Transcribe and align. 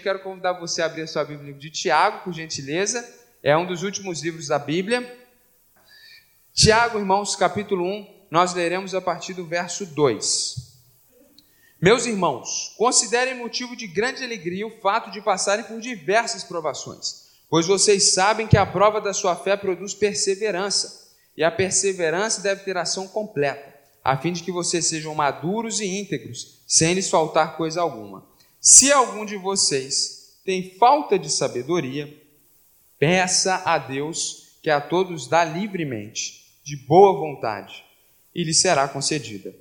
Quero 0.00 0.20
convidar 0.20 0.54
você 0.54 0.82
a 0.82 0.86
abrir 0.86 1.02
a 1.02 1.06
sua 1.06 1.24
Bíblia 1.24 1.52
de 1.52 1.70
Tiago, 1.70 2.24
por 2.24 2.32
gentileza. 2.32 3.06
É 3.42 3.56
um 3.56 3.66
dos 3.66 3.82
últimos 3.82 4.22
livros 4.22 4.48
da 4.48 4.58
Bíblia. 4.58 5.18
Tiago, 6.54 6.98
irmãos, 6.98 7.36
capítulo 7.36 7.84
1, 7.84 8.26
nós 8.30 8.54
leremos 8.54 8.94
a 8.94 9.00
partir 9.00 9.34
do 9.34 9.46
verso 9.46 9.86
2. 9.86 10.70
Meus 11.80 12.04
irmãos, 12.04 12.74
considerem 12.76 13.34
motivo 13.34 13.74
de 13.74 13.86
grande 13.86 14.22
alegria 14.22 14.66
o 14.66 14.80
fato 14.80 15.10
de 15.10 15.22
passarem 15.22 15.64
por 15.64 15.80
diversas 15.80 16.44
provações, 16.44 17.30
pois 17.48 17.66
vocês 17.66 18.12
sabem 18.12 18.46
que 18.46 18.56
a 18.56 18.66
prova 18.66 19.00
da 19.00 19.14
sua 19.14 19.34
fé 19.34 19.56
produz 19.56 19.94
perseverança, 19.94 21.08
e 21.36 21.42
a 21.42 21.50
perseverança 21.50 22.42
deve 22.42 22.64
ter 22.64 22.76
ação 22.76 23.08
completa, 23.08 23.74
a 24.04 24.16
fim 24.16 24.32
de 24.32 24.42
que 24.42 24.52
vocês 24.52 24.86
sejam 24.86 25.14
maduros 25.14 25.80
e 25.80 25.86
íntegros, 25.86 26.62
sem 26.66 26.92
lhes 26.92 27.08
faltar 27.08 27.56
coisa 27.56 27.80
alguma. 27.80 28.28
Se 28.60 28.92
algum 28.92 29.24
de 29.24 29.36
vocês 29.36 30.38
tem 30.44 30.76
falta 30.78 31.18
de 31.18 31.30
sabedoria, 31.30 32.12
peça 32.98 33.62
a 33.64 33.78
Deus 33.78 34.58
que 34.62 34.68
a 34.68 34.78
todos 34.78 35.26
dá 35.26 35.42
livremente, 35.42 36.44
de 36.62 36.76
boa 36.76 37.18
vontade, 37.18 37.82
e 38.34 38.44
lhe 38.44 38.52
será 38.52 38.86
concedida. 38.86 39.54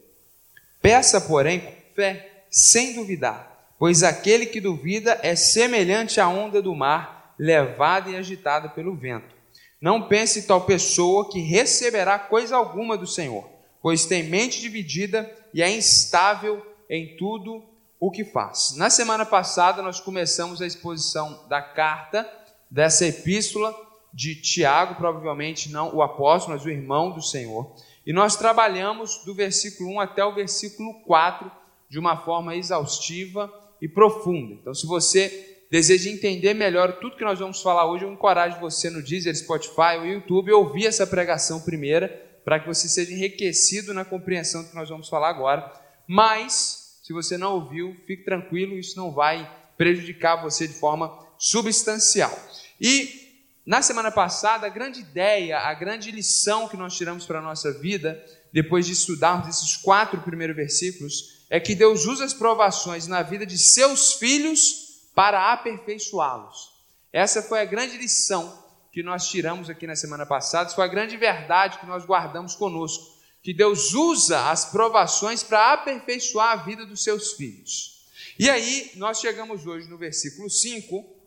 Peça, 0.81 1.21
porém, 1.21 1.62
com 1.62 1.73
fé, 1.95 2.43
sem 2.52 2.93
duvidar, 2.93 3.73
pois 3.80 4.04
aquele 4.04 4.45
que 4.45 4.59
duvida 4.59 5.18
é 5.23 5.34
semelhante 5.34 6.20
à 6.20 6.27
onda 6.27 6.62
do 6.62 6.76
mar, 6.76 7.34
levada 7.40 8.09
e 8.09 8.18
agitada 8.18 8.68
pelo 8.68 8.95
vento. 8.98 9.34
Não 9.79 10.09
pense 10.09 10.45
tal 10.45 10.66
pessoa 10.66 11.31
que 11.31 11.40
receberá 11.40 12.20
coisa 12.20 12.57
alguma 12.57 12.98
do 12.98 13.07
Senhor, 13.07 13.49
pois 13.81 14.05
tem 14.05 14.23
mente 14.23 14.59
dividida 14.59 15.34
e 15.54 15.62
é 15.62 15.71
instável 15.71 16.66
em 16.90 17.16
tudo 17.16 17.63
o 17.99 18.09
que 18.09 18.23
faz. 18.23 18.76
Na 18.77 18.89
semana 18.89 19.26
passada, 19.26 19.81
nós 19.81 19.99
começamos 19.99 20.62
a 20.62 20.66
exposição 20.66 21.45
da 21.49 21.62
carta, 21.62 22.30
dessa 22.71 23.05
epístola 23.05 23.76
de 24.13 24.35
Tiago, 24.35 24.96
provavelmente 24.96 25.70
não 25.70 25.93
o 25.93 26.01
apóstolo, 26.01 26.55
mas 26.55 26.65
o 26.65 26.70
irmão 26.70 27.12
do 27.12 27.21
Senhor. 27.21 27.76
E 28.05 28.13
nós 28.13 28.35
trabalhamos 28.35 29.23
do 29.26 29.35
versículo 29.35 29.91
1 29.91 29.99
até 29.99 30.23
o 30.23 30.34
versículo 30.34 31.01
4 31.01 31.51
de 31.90 31.99
uma 31.99 32.18
forma 32.18 32.55
exaustiva 32.55 33.51
e 33.82 33.88
profunda. 33.88 34.54
Então, 34.54 34.73
se 34.73 34.88
você 34.88 35.66
deseja 35.70 36.10
entender 36.10 36.54
melhor 36.54 36.99
tudo 36.99 37.18
que 37.18 37.23
nós 37.23 37.40
vamos 37.40 37.62
falar 37.62 37.85
hoje, 37.85 38.05
eu 38.05 38.12
encorajo 38.12 38.60
você 38.60 38.90
no 38.90 39.04
Deezer, 39.04 39.35
Spotify 39.35 39.98
ou 39.98 40.05
YouTube 40.05 40.51
ouvir 40.51 40.88
essa 40.88 41.05
pregação 41.05 41.62
primeira, 41.62 42.07
para 42.43 42.60
que 42.60 42.68
você 42.68 42.88
seja 42.88 43.13
enriquecido 43.13 43.93
na 43.93 44.04
compreensão 44.04 44.63
do 44.63 44.70
que 44.70 44.76
nós 44.76 44.90
vamos 44.90 45.10
falar 45.10 45.29
agora. 45.29 45.71
Mas 46.07 46.88
se 47.10 47.13
você 47.13 47.40
não 47.40 47.55
ouviu, 47.55 47.98
fique 48.05 48.24
tranquilo, 48.24 48.77
isso 48.77 48.96
não 48.96 49.12
vai 49.12 49.52
prejudicar 49.76 50.43
você 50.43 50.68
de 50.68 50.76
forma 50.76 51.12
substancial. 51.40 52.32
E 52.79 53.49
na 53.66 53.82
semana 53.82 54.12
passada, 54.12 54.68
a 54.68 54.70
grande 54.70 54.99
ideia, 54.99 55.57
a 55.57 55.74
grande 55.74 56.12
lição 56.12 56.68
que 56.68 56.77
nós 56.77 56.96
tiramos 56.96 57.26
para 57.26 57.40
a 57.40 57.41
nossa 57.41 57.74
vida, 57.74 58.24
depois 58.54 58.85
de 58.85 58.93
estudarmos 58.93 59.48
esses 59.48 59.76
quatro 59.76 60.21
primeiros 60.21 60.55
versículos, 60.55 61.48
é 61.49 61.60
que 61.60 61.74
Deus 61.74 62.05
usa 62.05 62.26
as 62.26 62.34
provações 62.35 63.07
na 63.07 63.23
vida 63.23 63.44
de 63.44 63.57
seus 63.57 64.13
filhos 64.13 65.09
para 65.16 65.51
aperfeiçoá-los. 65.51 66.75
Essa 67.12 67.41
foi 67.41 67.62
a 67.62 67.66
grande 67.66 67.97
lição 67.97 68.63
que 68.91 69.01
nós 69.01 69.28
tiramos 69.28 69.68
aqui 69.68 69.88
na 69.88 69.96
semana 69.96 70.28
passada, 70.28 70.69
foi 70.69 70.85
a 70.85 70.88
grande 70.88 71.18
verdade 71.18 71.79
que 71.79 71.88
nós 71.88 72.06
guardamos 72.06 72.53
conosco 72.53 73.19
que 73.41 73.53
Deus 73.53 73.94
usa 73.94 74.50
as 74.50 74.66
provações 74.66 75.44
para 75.44 75.73
aperfeiçoar 75.73 76.51
a 76.51 76.56
vida 76.57 76.85
dos 76.85 77.03
seus 77.03 77.34
filhos. 77.34 78.07
E 78.38 78.50
aí, 78.50 78.91
nós 78.95 79.19
chegamos 79.19 79.66
hoje 79.66 79.88
no 79.88 79.97
versículo 79.97 80.50
5, 80.50 81.18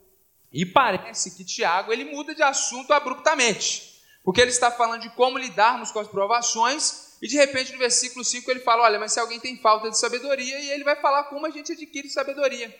e 0.52 0.66
parece 0.66 1.34
que 1.34 1.44
Tiago 1.44 1.92
ele 1.92 2.05
muda 2.05 2.34
de 2.34 2.42
assunto 2.42 2.92
abruptamente, 2.92 4.00
porque 4.22 4.40
ele 4.40 4.50
está 4.50 4.70
falando 4.70 5.02
de 5.02 5.10
como 5.10 5.38
lidarmos 5.38 5.90
com 5.90 5.98
as 5.98 6.08
provações, 6.08 7.17
e 7.23 7.28
de 7.28 7.36
repente 7.36 7.73
no 7.73 7.78
versículo 7.78 8.24
5 8.24 8.50
ele 8.50 8.61
fala: 8.61 8.83
Olha, 8.83 8.98
mas 8.98 9.12
se 9.12 9.20
alguém 9.20 9.40
tem 9.40 9.58
falta 9.58 9.90
de 9.90 9.98
sabedoria, 9.98 10.58
e 10.58 10.70
ele 10.70 10.84
vai 10.84 10.96
falar 10.96 11.24
como 11.24 11.46
a 11.46 11.50
gente 11.50 11.73
adquire 11.73 12.08
sabedoria. 12.08 12.74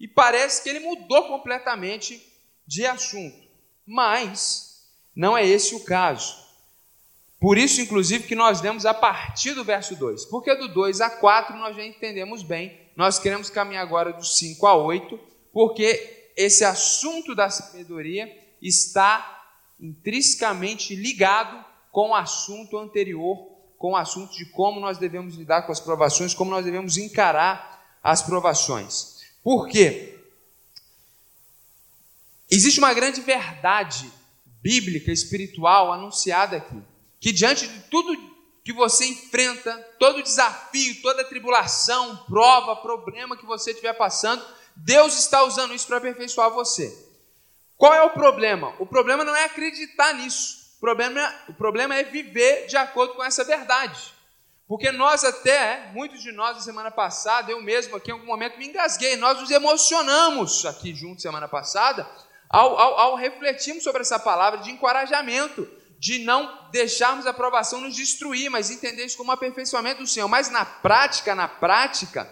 E 0.00 0.08
parece 0.08 0.62
que 0.62 0.68
ele 0.68 0.80
mudou 0.80 1.28
completamente 1.28 2.20
de 2.66 2.84
assunto, 2.84 3.46
mas 3.86 4.88
não 5.14 5.36
é 5.36 5.46
esse 5.46 5.74
o 5.74 5.84
caso. 5.84 6.43
Por 7.44 7.58
isso, 7.58 7.82
inclusive, 7.82 8.26
que 8.26 8.34
nós 8.34 8.62
lemos 8.62 8.86
a 8.86 8.94
partir 8.94 9.52
do 9.52 9.62
verso 9.62 9.94
2. 9.94 10.24
Porque 10.24 10.54
do 10.54 10.66
2 10.66 11.02
a 11.02 11.10
4 11.10 11.54
nós 11.58 11.76
já 11.76 11.84
entendemos 11.84 12.42
bem. 12.42 12.80
Nós 12.96 13.18
queremos 13.18 13.50
caminhar 13.50 13.82
agora 13.82 14.14
do 14.14 14.24
5 14.24 14.66
a 14.66 14.74
8, 14.74 15.20
porque 15.52 16.30
esse 16.38 16.64
assunto 16.64 17.34
da 17.34 17.50
sabedoria 17.50 18.34
está 18.62 19.46
intrinsecamente 19.78 20.96
ligado 20.96 21.62
com 21.92 22.12
o 22.12 22.14
assunto 22.14 22.78
anterior, 22.78 23.36
com 23.76 23.90
o 23.92 23.96
assunto 23.96 24.34
de 24.34 24.46
como 24.46 24.80
nós 24.80 24.96
devemos 24.96 25.34
lidar 25.34 25.66
com 25.66 25.72
as 25.72 25.80
provações, 25.80 26.32
como 26.32 26.50
nós 26.50 26.64
devemos 26.64 26.96
encarar 26.96 27.98
as 28.02 28.22
provações. 28.22 29.20
Por 29.42 29.68
quê? 29.68 30.18
Existe 32.50 32.78
uma 32.78 32.94
grande 32.94 33.20
verdade 33.20 34.10
bíblica, 34.62 35.12
espiritual, 35.12 35.92
anunciada 35.92 36.56
aqui 36.56 36.93
que 37.24 37.32
diante 37.32 37.66
de 37.66 37.80
tudo 37.84 38.14
que 38.62 38.70
você 38.70 39.06
enfrenta, 39.06 39.74
todo 39.98 40.22
desafio, 40.22 41.00
toda 41.00 41.24
tribulação, 41.24 42.18
prova, 42.28 42.76
problema 42.76 43.34
que 43.34 43.46
você 43.46 43.70
estiver 43.70 43.94
passando, 43.94 44.44
Deus 44.76 45.18
está 45.18 45.42
usando 45.42 45.72
isso 45.72 45.86
para 45.86 45.96
aperfeiçoar 45.96 46.50
você. 46.50 46.94
Qual 47.78 47.94
é 47.94 48.02
o 48.02 48.10
problema? 48.10 48.74
O 48.78 48.84
problema 48.84 49.24
não 49.24 49.34
é 49.34 49.44
acreditar 49.44 50.12
nisso. 50.12 50.74
O 50.76 50.80
problema, 50.80 51.34
o 51.48 51.54
problema 51.54 51.94
é 51.94 52.04
viver 52.04 52.66
de 52.66 52.76
acordo 52.76 53.14
com 53.14 53.24
essa 53.24 53.42
verdade. 53.42 54.12
Porque 54.68 54.92
nós 54.92 55.24
até, 55.24 55.90
muitos 55.94 56.22
de 56.22 56.30
nós, 56.30 56.56
na 56.56 56.62
semana 56.62 56.90
passada, 56.90 57.50
eu 57.50 57.62
mesmo 57.62 57.96
aqui 57.96 58.10
em 58.10 58.12
algum 58.12 58.26
momento 58.26 58.58
me 58.58 58.66
engasguei, 58.66 59.16
nós 59.16 59.40
nos 59.40 59.50
emocionamos 59.50 60.66
aqui 60.66 60.94
juntos 60.94 61.22
semana 61.22 61.48
passada, 61.48 62.06
ao, 62.50 62.78
ao, 62.78 62.98
ao 62.98 63.16
refletirmos 63.16 63.82
sobre 63.82 64.02
essa 64.02 64.18
palavra 64.18 64.60
de 64.60 64.70
encorajamento 64.70 65.66
de 66.04 66.18
não 66.18 66.68
deixarmos 66.70 67.26
a 67.26 67.30
aprovação 67.30 67.80
nos 67.80 67.96
destruir, 67.96 68.50
mas 68.50 68.70
entender 68.70 69.06
isso 69.06 69.16
como 69.16 69.32
aperfeiçoamento 69.32 70.02
do 70.02 70.06
Senhor. 70.06 70.28
Mas 70.28 70.50
na 70.50 70.62
prática, 70.62 71.34
na 71.34 71.48
prática, 71.48 72.30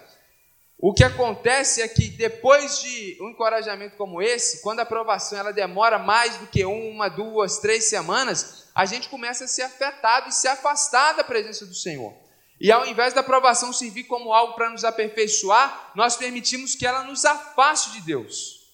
o 0.79 0.93
que 0.93 1.03
acontece 1.03 1.81
é 1.81 1.89
que 1.89 2.09
depois 2.09 2.83
de 2.83 3.17
um 3.19 3.31
encorajamento 3.31 3.97
como 3.97 4.21
esse, 4.21 4.61
quando 4.61 4.81
a 4.81 4.83
aprovação 4.83 5.39
ela 5.39 5.55
demora 5.55 5.99
mais 5.99 6.37
do 6.37 6.49
que 6.49 6.63
uma, 6.67 7.09
duas, 7.09 7.61
três 7.61 7.85
semanas, 7.85 8.69
a 8.75 8.85
gente 8.85 9.09
começa 9.09 9.45
a 9.47 9.49
ser 9.49 9.63
afetado 9.63 10.29
e 10.29 10.33
se 10.33 10.47
afastar 10.47 11.15
da 11.15 11.25
presença 11.25 11.65
do 11.65 11.75
Senhor. 11.75 12.13
E 12.61 12.71
ao 12.71 12.87
invés 12.87 13.15
da 13.15 13.23
aprovação 13.23 13.73
servir 13.73 14.05
como 14.05 14.35
algo 14.35 14.53
para 14.53 14.69
nos 14.69 14.85
aperfeiçoar, 14.85 15.93
nós 15.95 16.15
permitimos 16.15 16.75
que 16.75 16.87
ela 16.87 17.05
nos 17.05 17.25
afaste 17.25 17.93
de 17.93 18.03
Deus. 18.03 18.71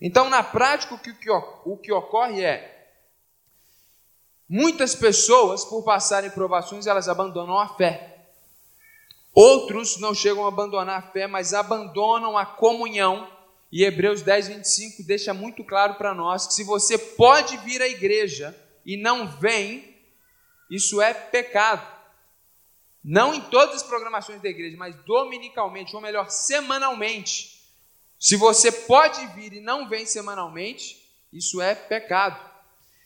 Então, 0.00 0.30
na 0.30 0.44
prática, 0.44 0.94
o 0.94 0.98
que, 1.00 1.12
o 1.64 1.76
que 1.76 1.90
ocorre 1.90 2.44
é 2.44 2.79
Muitas 4.52 4.96
pessoas, 4.96 5.64
por 5.64 5.84
passarem 5.84 6.28
provações, 6.28 6.88
elas 6.88 7.08
abandonam 7.08 7.56
a 7.56 7.68
fé. 7.68 8.26
Outros 9.32 9.96
não 9.98 10.12
chegam 10.12 10.44
a 10.44 10.48
abandonar 10.48 10.98
a 10.98 11.12
fé, 11.12 11.28
mas 11.28 11.54
abandonam 11.54 12.36
a 12.36 12.44
comunhão. 12.44 13.30
E 13.70 13.84
Hebreus 13.84 14.22
10, 14.22 14.48
25 14.48 15.04
deixa 15.04 15.32
muito 15.32 15.62
claro 15.62 15.94
para 15.94 16.12
nós 16.12 16.48
que 16.48 16.54
se 16.54 16.64
você 16.64 16.98
pode 16.98 17.58
vir 17.58 17.80
à 17.80 17.86
igreja 17.86 18.52
e 18.84 18.96
não 18.96 19.28
vem, 19.28 19.96
isso 20.68 21.00
é 21.00 21.14
pecado. 21.14 21.86
Não 23.04 23.32
em 23.32 23.40
todas 23.42 23.76
as 23.76 23.82
programações 23.84 24.42
da 24.42 24.48
igreja, 24.48 24.76
mas 24.76 24.96
dominicalmente, 25.04 25.94
ou 25.94 26.02
melhor, 26.02 26.28
semanalmente. 26.28 27.62
Se 28.18 28.34
você 28.34 28.72
pode 28.72 29.24
vir 29.28 29.52
e 29.52 29.60
não 29.60 29.88
vem 29.88 30.04
semanalmente, 30.04 31.00
isso 31.32 31.60
é 31.60 31.72
pecado. 31.72 32.50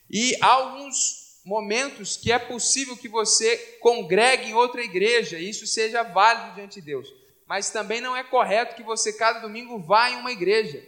E 0.09 0.35
alguns 0.41 1.24
momentos 1.45 2.17
que 2.17 2.31
é 2.31 2.39
possível 2.39 2.97
que 2.97 3.07
você 3.07 3.55
congregue 3.79 4.49
em 4.49 4.53
outra 4.55 4.81
igreja 4.81 5.37
e 5.37 5.49
isso 5.49 5.67
seja 5.67 6.01
válido 6.01 6.55
diante 6.55 6.81
de 6.81 6.87
Deus. 6.87 7.13
Mas 7.47 7.69
também 7.69 8.01
não 8.01 8.15
é 8.15 8.23
correto 8.23 8.75
que 8.75 8.81
você 8.81 9.13
cada 9.13 9.39
domingo 9.39 9.77
vá 9.79 10.09
em 10.09 10.15
uma 10.15 10.31
igreja. 10.31 10.83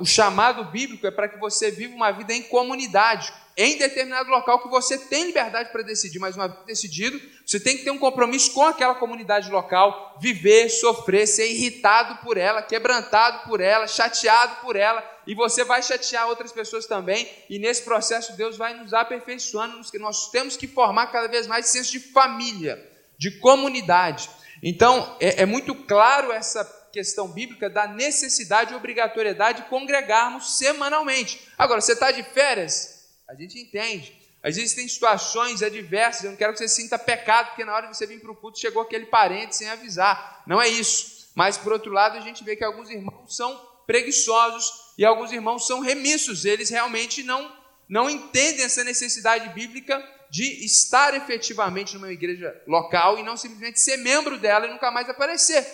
O 0.00 0.04
chamado 0.04 0.64
bíblico 0.64 1.06
é 1.06 1.10
para 1.10 1.28
que 1.28 1.38
você 1.38 1.70
viva 1.70 1.94
uma 1.94 2.10
vida 2.10 2.32
em 2.32 2.42
comunidade, 2.42 3.32
em 3.56 3.78
determinado 3.78 4.28
local 4.28 4.60
que 4.60 4.68
você 4.68 4.98
tem 4.98 5.26
liberdade 5.26 5.70
para 5.70 5.82
decidir, 5.82 6.18
mas 6.18 6.34
uma 6.34 6.48
vez 6.48 6.64
decidido, 6.66 7.20
você 7.46 7.60
tem 7.60 7.76
que 7.76 7.84
ter 7.84 7.90
um 7.90 7.98
compromisso 7.98 8.52
com 8.52 8.64
aquela 8.64 8.94
comunidade 8.94 9.50
local, 9.50 10.16
viver, 10.20 10.68
sofrer, 10.68 11.26
ser 11.28 11.48
irritado 11.48 12.16
por 12.24 12.36
ela, 12.36 12.62
quebrantado 12.62 13.48
por 13.48 13.60
ela, 13.60 13.86
chateado 13.86 14.56
por 14.62 14.76
ela, 14.76 15.00
e 15.26 15.34
você 15.34 15.64
vai 15.64 15.82
chatear 15.82 16.28
outras 16.28 16.52
pessoas 16.52 16.86
também, 16.86 17.28
e 17.50 17.58
nesse 17.58 17.82
processo 17.82 18.36
Deus 18.36 18.56
vai 18.56 18.74
nos 18.74 18.94
aperfeiçoando, 18.94 19.80
nós 19.98 20.30
temos 20.30 20.56
que 20.56 20.66
formar 20.66 21.08
cada 21.08 21.26
vez 21.26 21.46
mais 21.46 21.66
senso 21.66 21.90
de 21.92 22.00
família, 22.00 22.82
de 23.18 23.38
comunidade. 23.38 24.30
Então, 24.62 25.16
é, 25.20 25.42
é 25.42 25.46
muito 25.46 25.74
claro 25.74 26.32
essa 26.32 26.64
questão 26.92 27.28
bíblica 27.28 27.68
da 27.68 27.86
necessidade 27.86 28.72
e 28.72 28.76
obrigatoriedade 28.76 29.62
de 29.62 29.68
congregarmos 29.68 30.56
semanalmente. 30.56 31.46
Agora, 31.58 31.80
você 31.80 31.92
está 31.92 32.10
de 32.10 32.22
férias? 32.22 33.06
A 33.28 33.34
gente 33.34 33.58
entende. 33.58 34.16
Às 34.42 34.56
vezes 34.56 34.74
tem 34.74 34.86
situações 34.86 35.62
adversas, 35.62 36.24
eu 36.24 36.30
não 36.30 36.38
quero 36.38 36.52
que 36.52 36.60
você 36.60 36.68
sinta 36.68 36.98
pecado, 36.98 37.48
porque 37.48 37.64
na 37.64 37.74
hora 37.74 37.88
de 37.88 37.96
você 37.96 38.06
vir 38.06 38.20
para 38.20 38.30
o 38.30 38.36
culto 38.36 38.60
chegou 38.60 38.80
aquele 38.80 39.06
parente 39.06 39.56
sem 39.56 39.68
avisar. 39.68 40.44
Não 40.46 40.62
é 40.62 40.68
isso. 40.68 41.30
Mas, 41.34 41.58
por 41.58 41.72
outro 41.72 41.92
lado, 41.92 42.16
a 42.16 42.20
gente 42.20 42.44
vê 42.44 42.56
que 42.56 42.64
alguns 42.64 42.88
irmãos 42.88 43.36
são 43.36 43.60
preguiçosos 43.86 44.72
e 44.98 45.04
alguns 45.04 45.32
irmãos 45.32 45.66
são 45.66 45.80
remissos. 45.80 46.44
Eles 46.44 46.70
realmente 46.70 47.22
não, 47.22 47.50
não 47.88 48.10
entendem 48.10 48.64
essa 48.64 48.82
necessidade 48.82 49.48
bíblica 49.50 50.02
de 50.30 50.64
estar 50.64 51.14
efetivamente 51.14 51.94
numa 51.94 52.12
igreja 52.12 52.54
local 52.66 53.18
e 53.18 53.22
não 53.22 53.36
simplesmente 53.36 53.80
ser 53.80 53.98
membro 53.98 54.38
dela 54.38 54.66
e 54.66 54.70
nunca 54.70 54.90
mais 54.90 55.08
aparecer. 55.08 55.64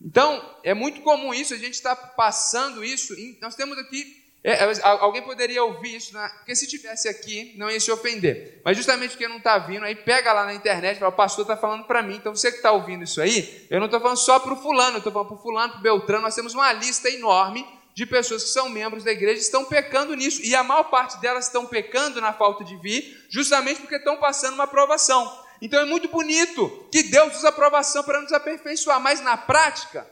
Então, 0.00 0.58
é 0.64 0.74
muito 0.74 1.00
comum 1.02 1.32
isso, 1.32 1.54
a 1.54 1.58
gente 1.58 1.74
está 1.74 1.94
passando 1.94 2.84
isso. 2.84 3.14
Nós 3.40 3.54
temos 3.54 3.78
aqui. 3.78 4.21
É, 4.44 4.64
é 4.64 4.80
alguém 4.82 5.22
poderia 5.22 5.62
ouvir 5.62 5.96
isso, 5.96 6.12
né? 6.12 6.28
porque 6.38 6.56
se 6.56 6.66
tivesse 6.66 7.08
aqui, 7.08 7.54
não 7.56 7.70
ia 7.70 7.78
se 7.78 7.92
ofender. 7.92 8.60
Mas 8.64 8.76
justamente 8.76 9.10
porque 9.10 9.28
não 9.28 9.36
está 9.36 9.56
vindo, 9.58 9.84
aí 9.84 9.94
pega 9.94 10.32
lá 10.32 10.44
na 10.44 10.54
internet 10.54 10.96
e 10.96 10.98
fala: 10.98 11.12
o 11.12 11.16
pastor 11.16 11.42
está 11.42 11.56
falando 11.56 11.84
para 11.84 12.02
mim. 12.02 12.16
Então, 12.16 12.34
você 12.34 12.50
que 12.50 12.56
está 12.56 12.72
ouvindo 12.72 13.04
isso 13.04 13.20
aí, 13.20 13.66
eu 13.70 13.78
não 13.78 13.86
estou 13.86 14.00
falando 14.00 14.16
só 14.16 14.40
para 14.40 14.52
o 14.52 14.56
fulano, 14.56 14.96
eu 14.96 14.98
estou 14.98 15.12
falando 15.12 15.28
para 15.28 15.36
o 15.36 15.42
fulano, 15.42 15.72
para 15.72 15.78
o 15.78 15.82
Beltrano. 15.82 16.22
Nós 16.22 16.34
temos 16.34 16.54
uma 16.54 16.72
lista 16.72 17.08
enorme 17.08 17.64
de 17.94 18.06
pessoas 18.06 18.42
que 18.42 18.50
são 18.50 18.68
membros 18.68 19.04
da 19.04 19.12
igreja 19.12 19.40
estão 19.40 19.64
pecando 19.64 20.14
nisso. 20.16 20.40
E 20.42 20.54
a 20.54 20.64
maior 20.64 20.84
parte 20.84 21.20
delas 21.20 21.46
estão 21.46 21.66
pecando 21.66 22.20
na 22.20 22.32
falta 22.32 22.64
de 22.64 22.76
vir, 22.76 23.26
justamente 23.30 23.80
porque 23.80 23.96
estão 23.96 24.16
passando 24.16 24.54
uma 24.54 24.64
aprovação. 24.64 25.40
Então 25.60 25.80
é 25.80 25.84
muito 25.84 26.08
bonito 26.08 26.88
que 26.90 27.04
Deus 27.04 27.36
usa 27.36 27.50
aprovação 27.50 28.02
para 28.02 28.20
nos 28.20 28.32
aperfeiçoar, 28.32 28.98
mas 28.98 29.20
na 29.20 29.36
prática, 29.36 30.04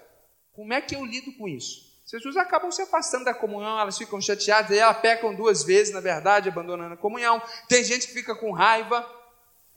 como 0.53 0.73
é 0.73 0.81
que 0.81 0.95
eu 0.95 1.05
lido 1.05 1.33
com 1.37 1.49
isso? 1.49 1.90
As 2.11 2.19
pessoas 2.19 2.37
acabam 2.37 2.73
se 2.73 2.83
afastando 2.83 3.25
da 3.25 3.33
comunhão, 3.33 3.79
elas 3.79 3.97
ficam 3.97 4.21
chateadas, 4.21 4.77
elas 4.77 4.99
pecam 4.99 5.33
duas 5.33 5.63
vezes, 5.63 5.95
na 5.95 6.01
verdade, 6.01 6.49
abandonando 6.49 6.95
a 6.95 6.97
comunhão. 6.97 7.41
Tem 7.69 7.85
gente 7.85 8.09
que 8.09 8.13
fica 8.13 8.35
com 8.35 8.51
raiva, 8.51 9.09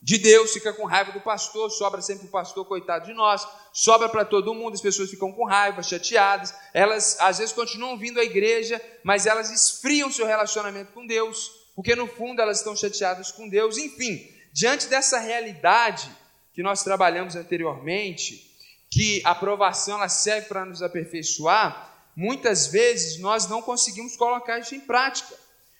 de 0.01 0.17
Deus, 0.17 0.51
fica 0.51 0.73
com 0.73 0.83
raiva 0.83 1.11
do 1.11 1.21
pastor, 1.21 1.69
sobra 1.69 2.01
sempre 2.01 2.25
o 2.25 2.31
pastor, 2.31 2.65
coitado 2.65 3.05
de 3.05 3.13
nós, 3.13 3.47
sobra 3.71 4.09
para 4.09 4.25
todo 4.25 4.55
mundo, 4.55 4.73
as 4.73 4.81
pessoas 4.81 5.11
ficam 5.11 5.31
com 5.31 5.45
raiva, 5.45 5.83
chateadas, 5.83 6.55
elas 6.73 7.17
às 7.19 7.37
vezes 7.37 7.53
continuam 7.53 7.99
vindo 7.99 8.19
à 8.19 8.23
igreja, 8.23 8.81
mas 9.03 9.27
elas 9.27 9.51
esfriam 9.51 10.11
seu 10.11 10.25
relacionamento 10.25 10.91
com 10.91 11.05
Deus, 11.05 11.51
porque 11.75 11.95
no 11.95 12.07
fundo 12.07 12.41
elas 12.41 12.57
estão 12.57 12.75
chateadas 12.75 13.31
com 13.31 13.47
Deus, 13.47 13.77
enfim, 13.77 14.27
diante 14.51 14.87
dessa 14.87 15.19
realidade 15.19 16.09
que 16.51 16.63
nós 16.63 16.83
trabalhamos 16.83 17.35
anteriormente, 17.35 18.51
que 18.89 19.21
a 19.23 19.31
aprovação 19.31 19.97
ela 19.97 20.09
serve 20.09 20.47
para 20.47 20.65
nos 20.65 20.81
aperfeiçoar, 20.81 21.92
muitas 22.15 22.67
vezes 22.67 23.19
nós 23.19 23.47
não 23.47 23.61
conseguimos 23.61 24.15
colocar 24.15 24.59
isso 24.59 24.75
em 24.75 24.79
prática, 24.79 25.35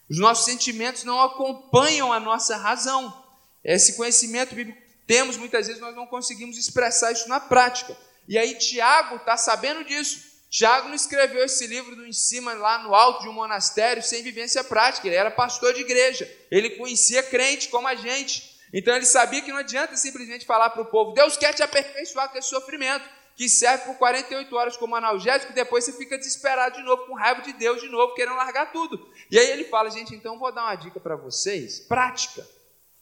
os 0.09 0.19
nossos 0.19 0.45
sentimentos 0.45 1.03
não 1.03 1.21
acompanham 1.21 2.12
a 2.12 2.19
nossa 2.19 2.57
razão. 2.57 3.24
Esse 3.63 3.95
conhecimento 3.95 4.53
bíblico 4.53 4.81
temos, 5.07 5.38
muitas 5.38 5.68
vezes 5.68 5.81
nós 5.81 5.95
não 5.95 6.06
conseguimos 6.06 6.57
expressar 6.57 7.12
isso 7.12 7.27
na 7.27 7.39
prática. 7.39 7.97
E 8.27 8.38
aí 8.38 8.56
Tiago 8.56 9.18
está 9.18 9.38
sabendo 9.38 9.83
disso. 9.83 10.33
Tiago 10.50 10.88
não 10.88 10.95
escreveu 10.95 11.44
esse 11.44 11.65
livro 11.65 11.95
do 11.95 12.06
em 12.06 12.13
cima, 12.13 12.53
lá 12.53 12.77
no 12.83 12.94
alto 12.94 13.24
de 13.24 13.30
um 13.30 13.33
monastério, 13.33 14.03
sem 14.03 14.21
vivência 14.21 14.63
prática. 14.63 15.07
Ele 15.07 15.15
era 15.15 15.31
pastor 15.31 15.74
de 15.74 15.81
igreja. 15.81 16.30
Ele 16.51 16.71
conhecia 16.71 17.24
crente 17.24 17.69
como 17.69 17.88
a 17.88 17.95
gente. 17.95 18.53
Então 18.71 18.95
ele 18.95 19.06
sabia 19.06 19.41
que 19.41 19.51
não 19.51 19.57
adianta 19.57 19.97
simplesmente 19.97 20.45
falar 20.45 20.69
para 20.69 20.81
o 20.81 20.85
povo: 20.85 21.13
Deus 21.13 21.38
quer 21.38 21.53
te 21.53 21.63
aperfeiçoar 21.63 22.30
com 22.30 22.38
esse 22.38 22.50
sofrimento, 22.50 23.03
que 23.35 23.50
serve 23.50 23.85
por 23.85 23.97
48 23.97 24.56
horas 24.56 24.77
como 24.77 24.95
analgésico, 24.95 25.51
e 25.51 25.56
depois 25.56 25.83
você 25.83 25.94
fica 25.94 26.18
desesperado 26.18 26.77
de 26.77 26.83
novo, 26.83 27.06
com 27.07 27.15
raiva 27.15 27.41
de 27.41 27.53
Deus 27.53 27.81
de 27.81 27.89
novo, 27.89 28.13
querendo 28.13 28.35
largar 28.35 28.71
tudo. 28.71 29.09
E 29.31 29.39
aí 29.39 29.50
ele 29.51 29.65
fala: 29.65 29.89
gente, 29.89 30.13
então 30.13 30.39
vou 30.39 30.51
dar 30.51 30.63
uma 30.63 30.75
dica 30.75 31.00
para 31.00 31.15
vocês, 31.15 31.80
prática 31.80 32.47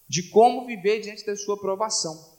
de 0.07 0.23
como 0.23 0.65
viver 0.65 0.99
diante 0.99 1.25
da 1.25 1.35
sua 1.35 1.55
aprovação. 1.55 2.31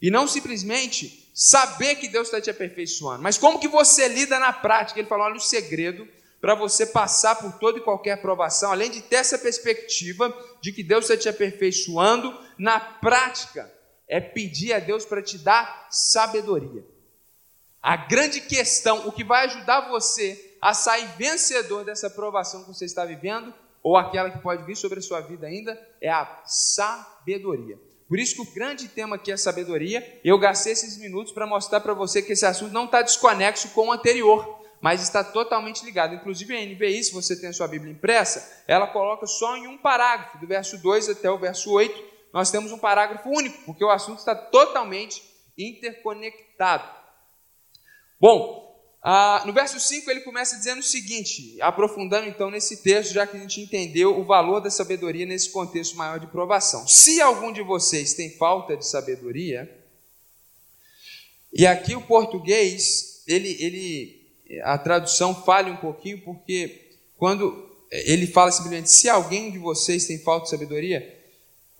E 0.00 0.10
não 0.10 0.26
simplesmente 0.26 1.30
saber 1.34 1.96
que 1.96 2.08
Deus 2.08 2.28
está 2.28 2.40
te 2.40 2.50
aperfeiçoando, 2.50 3.22
mas 3.22 3.36
como 3.36 3.58
que 3.58 3.68
você 3.68 4.08
lida 4.08 4.38
na 4.38 4.52
prática. 4.52 5.00
Ele 5.00 5.08
falou: 5.08 5.26
olha, 5.26 5.36
o 5.36 5.40
segredo 5.40 6.08
para 6.40 6.54
você 6.54 6.86
passar 6.86 7.34
por 7.34 7.58
toda 7.58 7.78
e 7.78 7.82
qualquer 7.82 8.12
aprovação, 8.12 8.70
além 8.70 8.90
de 8.90 9.02
ter 9.02 9.16
essa 9.16 9.38
perspectiva 9.38 10.32
de 10.60 10.72
que 10.72 10.82
Deus 10.82 11.04
está 11.04 11.16
te 11.16 11.28
aperfeiçoando, 11.28 12.32
na 12.56 12.78
prática, 12.78 13.72
é 14.06 14.20
pedir 14.20 14.72
a 14.72 14.78
Deus 14.78 15.04
para 15.04 15.22
te 15.22 15.36
dar 15.36 15.88
sabedoria. 15.90 16.84
A 17.82 17.96
grande 17.96 18.40
questão, 18.40 19.06
o 19.06 19.12
que 19.12 19.22
vai 19.22 19.46
ajudar 19.46 19.88
você 19.88 20.56
a 20.60 20.74
sair 20.74 21.06
vencedor 21.16 21.84
dessa 21.84 22.08
aprovação 22.08 22.62
que 22.62 22.74
você 22.74 22.84
está 22.84 23.04
vivendo, 23.04 23.54
ou 23.82 23.96
aquela 23.96 24.30
que 24.30 24.40
pode 24.40 24.64
vir 24.64 24.76
sobre 24.76 24.98
a 24.98 25.02
sua 25.02 25.20
vida 25.20 25.46
ainda, 25.46 25.80
é 26.00 26.10
a 26.10 26.42
sabedoria. 26.44 27.78
Por 28.08 28.18
isso 28.18 28.34
que 28.34 28.42
o 28.42 28.54
grande 28.54 28.88
tema 28.88 29.16
aqui 29.16 29.30
é 29.30 29.36
sabedoria. 29.36 30.20
Eu 30.24 30.38
gastei 30.38 30.72
esses 30.72 30.96
minutos 30.96 31.32
para 31.32 31.46
mostrar 31.46 31.80
para 31.80 31.94
você 31.94 32.22
que 32.22 32.32
esse 32.32 32.46
assunto 32.46 32.72
não 32.72 32.86
está 32.86 33.02
desconexo 33.02 33.68
com 33.70 33.88
o 33.88 33.92
anterior, 33.92 34.64
mas 34.80 35.02
está 35.02 35.22
totalmente 35.22 35.84
ligado. 35.84 36.14
Inclusive 36.14 36.56
a 36.56 36.60
NVI, 36.60 37.04
se 37.04 37.12
você 37.12 37.38
tem 37.38 37.50
a 37.50 37.52
sua 37.52 37.68
Bíblia 37.68 37.92
impressa, 37.92 38.64
ela 38.66 38.86
coloca 38.86 39.26
só 39.26 39.56
em 39.56 39.66
um 39.66 39.76
parágrafo, 39.76 40.38
do 40.38 40.46
verso 40.46 40.78
2 40.78 41.10
até 41.10 41.30
o 41.30 41.38
verso 41.38 41.70
8, 41.70 42.02
nós 42.32 42.50
temos 42.50 42.72
um 42.72 42.78
parágrafo 42.78 43.28
único, 43.28 43.62
porque 43.64 43.84
o 43.84 43.90
assunto 43.90 44.18
está 44.18 44.34
totalmente 44.34 45.22
interconectado. 45.56 46.97
Bom, 48.20 48.58
no 49.46 49.52
verso 49.52 49.78
5 49.78 50.10
ele 50.10 50.20
começa 50.20 50.56
dizendo 50.56 50.80
o 50.80 50.82
seguinte, 50.82 51.56
aprofundando 51.60 52.26
então 52.26 52.50
nesse 52.50 52.82
texto, 52.82 53.12
já 53.12 53.26
que 53.26 53.36
a 53.36 53.40
gente 53.40 53.60
entendeu 53.60 54.18
o 54.18 54.24
valor 54.24 54.60
da 54.60 54.70
sabedoria 54.70 55.24
nesse 55.24 55.50
contexto 55.50 55.96
maior 55.96 56.18
de 56.18 56.26
provação. 56.26 56.86
Se 56.86 57.20
algum 57.20 57.52
de 57.52 57.62
vocês 57.62 58.14
tem 58.14 58.30
falta 58.36 58.76
de 58.76 58.86
sabedoria, 58.86 59.72
e 61.52 61.66
aqui 61.66 61.94
o 61.94 62.02
português, 62.02 63.22
ele, 63.26 63.56
ele, 63.60 64.60
a 64.62 64.76
tradução 64.76 65.34
falha 65.44 65.72
um 65.72 65.76
pouquinho, 65.76 66.20
porque 66.22 66.90
quando 67.16 67.66
ele 67.90 68.26
fala 68.26 68.50
simplesmente, 68.50 68.90
se 68.90 69.08
alguém 69.08 69.50
de 69.50 69.58
vocês 69.58 70.06
tem 70.06 70.18
falta 70.18 70.44
de 70.44 70.50
sabedoria, 70.50 71.16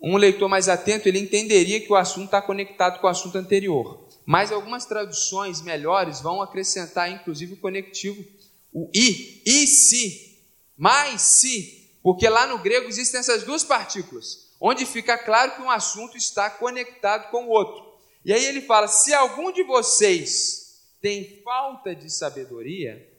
um 0.00 0.16
leitor 0.16 0.48
mais 0.48 0.68
atento, 0.68 1.08
ele 1.08 1.18
entenderia 1.18 1.80
que 1.80 1.92
o 1.92 1.96
assunto 1.96 2.26
está 2.26 2.40
conectado 2.40 3.00
com 3.00 3.06
o 3.06 3.10
assunto 3.10 3.36
anterior. 3.36 4.07
Mas 4.28 4.52
algumas 4.52 4.84
traduções 4.84 5.62
melhores 5.62 6.20
vão 6.20 6.42
acrescentar, 6.42 7.10
inclusive, 7.10 7.54
o 7.54 7.60
conectivo, 7.60 8.22
o 8.70 8.90
i, 8.94 9.42
e 9.46 9.66
se, 9.66 10.44
mais 10.76 11.22
se, 11.22 11.90
porque 12.02 12.28
lá 12.28 12.46
no 12.46 12.58
grego 12.58 12.88
existem 12.88 13.20
essas 13.20 13.42
duas 13.42 13.64
partículas, 13.64 14.50
onde 14.60 14.84
fica 14.84 15.16
claro 15.16 15.52
que 15.52 15.62
um 15.62 15.70
assunto 15.70 16.14
está 16.14 16.50
conectado 16.50 17.30
com 17.30 17.46
o 17.46 17.48
outro. 17.48 17.82
E 18.22 18.30
aí 18.30 18.44
ele 18.44 18.60
fala: 18.60 18.86
se 18.86 19.14
algum 19.14 19.50
de 19.50 19.62
vocês 19.62 20.82
tem 21.00 21.40
falta 21.42 21.94
de 21.94 22.10
sabedoria, 22.10 23.10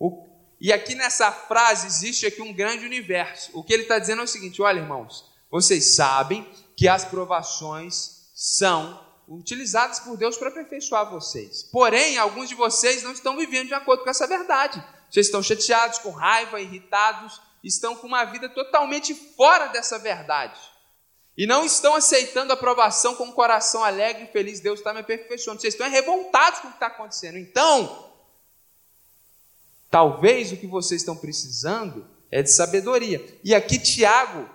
o, 0.00 0.26
e 0.60 0.72
aqui 0.72 0.96
nessa 0.96 1.30
frase 1.30 1.86
existe 1.86 2.26
aqui 2.26 2.42
um 2.42 2.52
grande 2.52 2.84
universo. 2.84 3.52
O 3.54 3.62
que 3.62 3.72
ele 3.72 3.84
está 3.84 4.00
dizendo 4.00 4.22
é 4.22 4.24
o 4.24 4.26
seguinte: 4.26 4.60
olha, 4.60 4.80
irmãos, 4.80 5.30
vocês 5.48 5.94
sabem 5.94 6.44
que 6.74 6.88
as 6.88 7.04
provações 7.04 8.32
são 8.34 9.09
utilizadas 9.30 10.00
por 10.00 10.16
Deus 10.16 10.36
para 10.36 10.48
aperfeiçoar 10.48 11.08
vocês. 11.08 11.62
Porém, 11.62 12.18
alguns 12.18 12.48
de 12.48 12.54
vocês 12.54 13.02
não 13.02 13.12
estão 13.12 13.36
vivendo 13.36 13.68
de 13.68 13.74
acordo 13.74 14.02
com 14.02 14.10
essa 14.10 14.26
verdade. 14.26 14.82
Vocês 15.08 15.26
estão 15.26 15.42
chateados, 15.42 15.98
com 15.98 16.10
raiva, 16.10 16.60
irritados, 16.60 17.40
estão 17.62 17.94
com 17.94 18.08
uma 18.08 18.24
vida 18.24 18.48
totalmente 18.48 19.14
fora 19.14 19.68
dessa 19.68 19.98
verdade. 19.98 20.60
E 21.38 21.46
não 21.46 21.64
estão 21.64 21.94
aceitando 21.94 22.52
a 22.52 22.54
aprovação 22.54 23.14
com 23.14 23.24
um 23.24 23.32
coração 23.32 23.84
alegre 23.84 24.24
e 24.24 24.32
feliz. 24.32 24.60
Deus 24.60 24.80
está 24.80 24.92
me 24.92 25.00
aperfeiçoando. 25.00 25.60
Vocês 25.60 25.74
estão 25.74 25.88
revoltados 25.88 26.60
com 26.60 26.66
o 26.66 26.70
que 26.70 26.76
está 26.76 26.88
acontecendo. 26.88 27.38
Então, 27.38 28.12
talvez 29.88 30.50
o 30.50 30.56
que 30.56 30.66
vocês 30.66 31.00
estão 31.00 31.16
precisando 31.16 32.06
é 32.30 32.42
de 32.42 32.50
sabedoria. 32.50 33.24
E 33.44 33.54
aqui 33.54 33.78
Tiago 33.78 34.48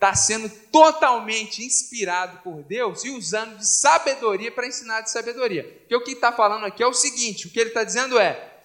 está 0.00 0.14
sendo 0.14 0.48
totalmente 0.72 1.62
inspirado 1.62 2.38
por 2.42 2.62
Deus 2.62 3.04
e 3.04 3.10
usando 3.10 3.58
de 3.58 3.68
sabedoria 3.68 4.50
para 4.50 4.66
ensinar 4.66 5.02
de 5.02 5.10
sabedoria. 5.10 5.62
Porque 5.62 5.94
o 5.94 6.02
que 6.02 6.12
está 6.12 6.32
falando 6.32 6.64
aqui 6.64 6.82
é 6.82 6.86
o 6.86 6.94
seguinte: 6.94 7.46
o 7.46 7.50
que 7.50 7.60
ele 7.60 7.68
está 7.68 7.84
dizendo 7.84 8.18
é, 8.18 8.64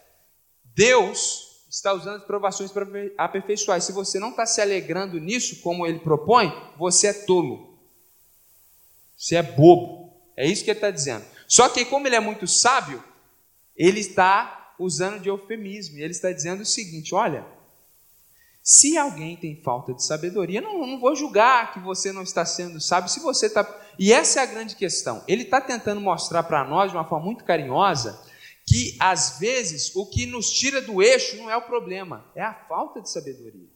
Deus 0.63 1.65
está 1.69 1.91
usando 1.91 2.15
as 2.15 2.23
provações 2.23 2.71
para 2.71 2.87
aperfeiçoar. 3.17 3.77
E 3.77 3.81
se 3.81 3.91
você 3.91 4.17
não 4.17 4.29
está 4.29 4.45
se 4.45 4.61
alegrando 4.61 5.19
nisso, 5.19 5.61
como 5.61 5.85
ele 5.85 5.99
propõe, 5.99 6.49
você 6.77 7.07
é 7.07 7.13
tolo. 7.13 7.77
Você 9.17 9.35
é 9.35 9.43
bobo. 9.43 10.15
É 10.37 10.47
isso 10.47 10.63
que 10.63 10.69
ele 10.69 10.77
está 10.77 10.89
dizendo. 10.89 11.25
Só 11.49 11.67
que, 11.67 11.83
como 11.83 12.07
ele 12.07 12.15
é 12.15 12.19
muito 12.21 12.47
sábio, 12.47 13.03
ele 13.75 13.99
está 13.99 14.73
usando 14.79 15.19
de 15.19 15.27
eufemismo. 15.27 15.97
Ele 15.97 16.11
está 16.11 16.31
dizendo 16.31 16.61
o 16.61 16.65
seguinte: 16.65 17.13
olha, 17.13 17.45
se 18.67 18.97
alguém 18.97 19.37
tem 19.37 19.61
falta 19.61 19.93
de 19.93 20.03
sabedoria, 20.03 20.59
não, 20.59 20.87
não 20.87 20.99
vou 20.99 21.15
julgar 21.15 21.71
que 21.71 21.79
você 21.79 22.11
não 22.11 22.23
está 22.23 22.43
sendo 22.43 22.81
sábio, 22.81 23.11
se 23.11 23.19
você 23.19 23.45
está. 23.45 23.63
E 23.99 24.11
essa 24.11 24.39
é 24.39 24.43
a 24.43 24.47
grande 24.47 24.75
questão. 24.75 25.23
Ele 25.27 25.43
está 25.43 25.61
tentando 25.61 26.01
mostrar 26.01 26.41
para 26.41 26.63
nós, 26.63 26.89
de 26.89 26.97
uma 26.97 27.07
forma 27.07 27.25
muito 27.25 27.43
carinhosa, 27.43 28.19
que 28.65 28.97
às 28.99 29.37
vezes 29.37 29.95
o 29.95 30.09
que 30.09 30.25
nos 30.25 30.51
tira 30.51 30.81
do 30.81 30.99
eixo 30.99 31.37
não 31.37 31.47
é 31.47 31.55
o 31.55 31.61
problema, 31.61 32.25
é 32.33 32.41
a 32.41 32.55
falta 32.55 32.99
de 32.99 33.07
sabedoria. 33.07 33.69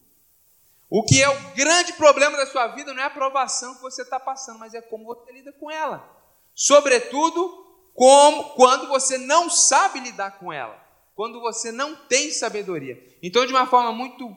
O 0.90 1.04
que 1.04 1.22
é 1.22 1.28
o 1.28 1.54
grande 1.54 1.92
problema 1.92 2.36
da 2.36 2.46
sua 2.46 2.66
vida 2.66 2.92
não 2.92 3.00
é 3.00 3.04
a 3.04 3.06
aprovação 3.06 3.76
que 3.76 3.82
você 3.82 4.02
está 4.02 4.18
passando, 4.18 4.58
mas 4.58 4.74
é 4.74 4.80
como 4.80 5.04
você 5.04 5.30
lida 5.30 5.52
com 5.52 5.70
ela. 5.70 6.04
Sobretudo, 6.52 7.64
como 7.94 8.42
quando 8.54 8.88
você 8.88 9.16
não 9.18 9.48
sabe 9.48 10.00
lidar 10.00 10.40
com 10.40 10.52
ela, 10.52 10.76
quando 11.14 11.40
você 11.40 11.70
não 11.70 11.94
tem 11.94 12.32
sabedoria. 12.32 13.00
Então, 13.22 13.46
de 13.46 13.52
uma 13.52 13.68
forma 13.68 13.92
muito 13.92 14.36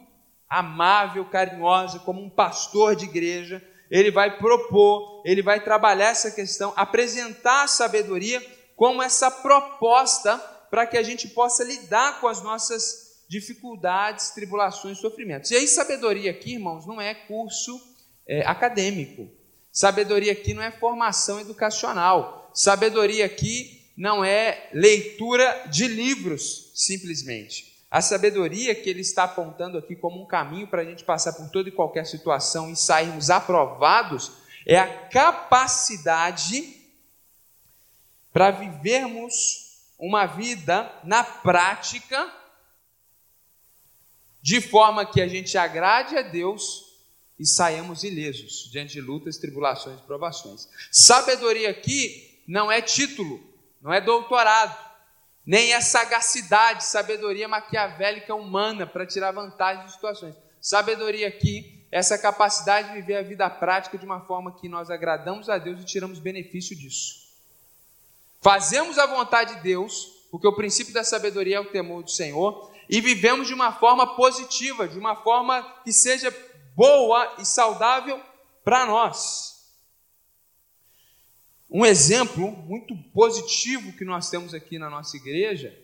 amável, 0.60 1.25
carinhosa, 1.25 2.00
como 2.00 2.22
um 2.22 2.29
pastor 2.29 2.95
de 2.95 3.05
igreja, 3.05 3.62
ele 3.89 4.12
vai 4.12 4.38
propor, 4.38 5.22
ele 5.25 5.41
vai 5.41 5.63
trabalhar 5.63 6.10
essa 6.10 6.31
questão, 6.31 6.74
apresentar 6.75 7.63
a 7.63 7.67
sabedoria 7.67 8.41
como 8.75 9.01
essa 9.01 9.29
proposta 9.29 10.38
para 10.69 10.88
que 10.88 10.98
a 10.98 11.03
gente 11.03 11.27
possa 11.27 11.63
lidar 11.63 12.19
com 12.19 12.27
as 12.27 12.41
nossas 12.41 13.24
dificuldades, 13.29 14.31
tribulações, 14.31 14.98
sofrimentos. 15.00 15.51
E 15.51 15.55
aí, 15.55 15.67
sabedoria 15.67 16.31
aqui, 16.31 16.53
irmãos, 16.53 16.86
não 16.86 17.00
é 17.00 17.13
curso 17.13 17.79
é, 18.27 18.45
acadêmico. 18.45 19.29
Sabedoria 19.72 20.31
aqui 20.31 20.53
não 20.53 20.62
é 20.62 20.72
formação 20.72 21.39
educacional. 21.39 22.51
Sabedoria 22.53 23.25
aqui 23.25 23.81
não 23.98 24.24
é 24.24 24.69
leitura 24.74 25.67
de 25.72 25.88
livros, 25.88 26.72
simplesmente. 26.75 27.73
A 27.93 28.01
sabedoria 28.01 28.73
que 28.73 28.89
ele 28.89 29.01
está 29.01 29.25
apontando 29.25 29.77
aqui 29.77 29.95
como 29.95 30.19
um 30.19 30.25
caminho 30.25 30.67
para 30.67 30.81
a 30.81 30.83
gente 30.83 31.03
passar 31.03 31.31
por 31.33 31.47
toda 31.51 31.69
e 31.69 31.71
qualquer 31.71 32.07
situação 32.07 32.71
e 32.71 32.75
sairmos 32.75 33.29
aprovados 33.29 34.31
é 34.65 34.79
a 34.79 35.07
capacidade 35.09 36.75
para 38.31 38.50
vivermos 38.50 39.77
uma 40.00 40.25
vida 40.25 40.91
na 41.03 41.23
prática 41.23 42.33
de 44.41 44.59
forma 44.59 45.05
que 45.05 45.21
a 45.21 45.27
gente 45.27 45.55
agrade 45.55 46.17
a 46.17 46.23
Deus 46.23 46.97
e 47.38 47.45
saiamos 47.45 48.03
ilesos 48.03 48.71
diante 48.71 48.93
de 48.93 49.01
lutas, 49.01 49.38
tribulações 49.38 50.00
e 50.00 50.03
provações. 50.03 50.67
Sabedoria 50.91 51.69
aqui 51.69 52.41
não 52.47 52.71
é 52.71 52.81
título, 52.81 53.39
não 53.79 53.93
é 53.93 54.01
doutorado, 54.01 54.92
nem 55.45 55.73
é 55.73 55.81
sagacidade, 55.81 56.85
sabedoria 56.85 57.47
maquiavélica 57.47 58.33
humana 58.33 58.88
para 58.88 59.05
tirar 59.05 59.31
vantagem 59.31 59.85
de 59.85 59.91
situações. 59.91 60.35
Sabedoria 60.62 61.27
aqui 61.27 61.85
essa 61.91 62.17
capacidade 62.17 62.88
de 62.88 62.95
viver 62.95 63.17
a 63.17 63.21
vida 63.21 63.47
prática 63.50 63.97
de 64.00 64.05
uma 64.05 64.21
forma 64.21 64.55
que 64.55 64.67
nós 64.67 64.89
agradamos 64.89 65.47
a 65.47 65.59
Deus 65.59 65.79
e 65.79 65.85
tiramos 65.85 66.17
benefício 66.17 66.75
disso. 66.75 67.23
Fazemos 68.41 68.97
a 68.97 69.05
vontade 69.05 69.55
de 69.55 69.62
Deus, 69.62 70.27
porque 70.31 70.47
o 70.47 70.55
princípio 70.55 70.93
da 70.93 71.03
sabedoria 71.03 71.57
é 71.57 71.59
o 71.59 71.71
temor 71.71 72.03
do 72.03 72.09
Senhor, 72.09 72.71
e 72.89 73.00
vivemos 73.00 73.47
de 73.47 73.53
uma 73.53 73.71
forma 73.71 74.15
positiva, 74.15 74.88
de 74.88 74.97
uma 74.97 75.15
forma 75.17 75.62
que 75.83 75.93
seja 75.93 76.35
boa 76.75 77.35
e 77.38 77.45
saudável 77.45 78.19
para 78.63 78.85
nós. 78.85 79.52
Um 81.74 81.84
exemplo 81.84 82.51
muito 82.68 82.96
positivo 83.12 83.94
que 83.94 84.06
nós 84.06 84.30
temos 84.30 84.53
aqui 84.53 84.77
na 84.77 84.92
nossa 84.92 85.18
igreja 85.18 85.75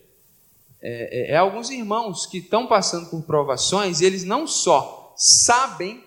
é, 0.80 1.32
é, 1.32 1.32
é 1.32 1.36
alguns 1.36 1.68
irmãos 1.68 2.26
que 2.26 2.38
estão 2.38 2.68
passando 2.68 3.10
por 3.10 3.22
provações, 3.24 4.00
eles 4.00 4.22
não 4.22 4.46
só 4.46 5.12
sabem 5.16 6.02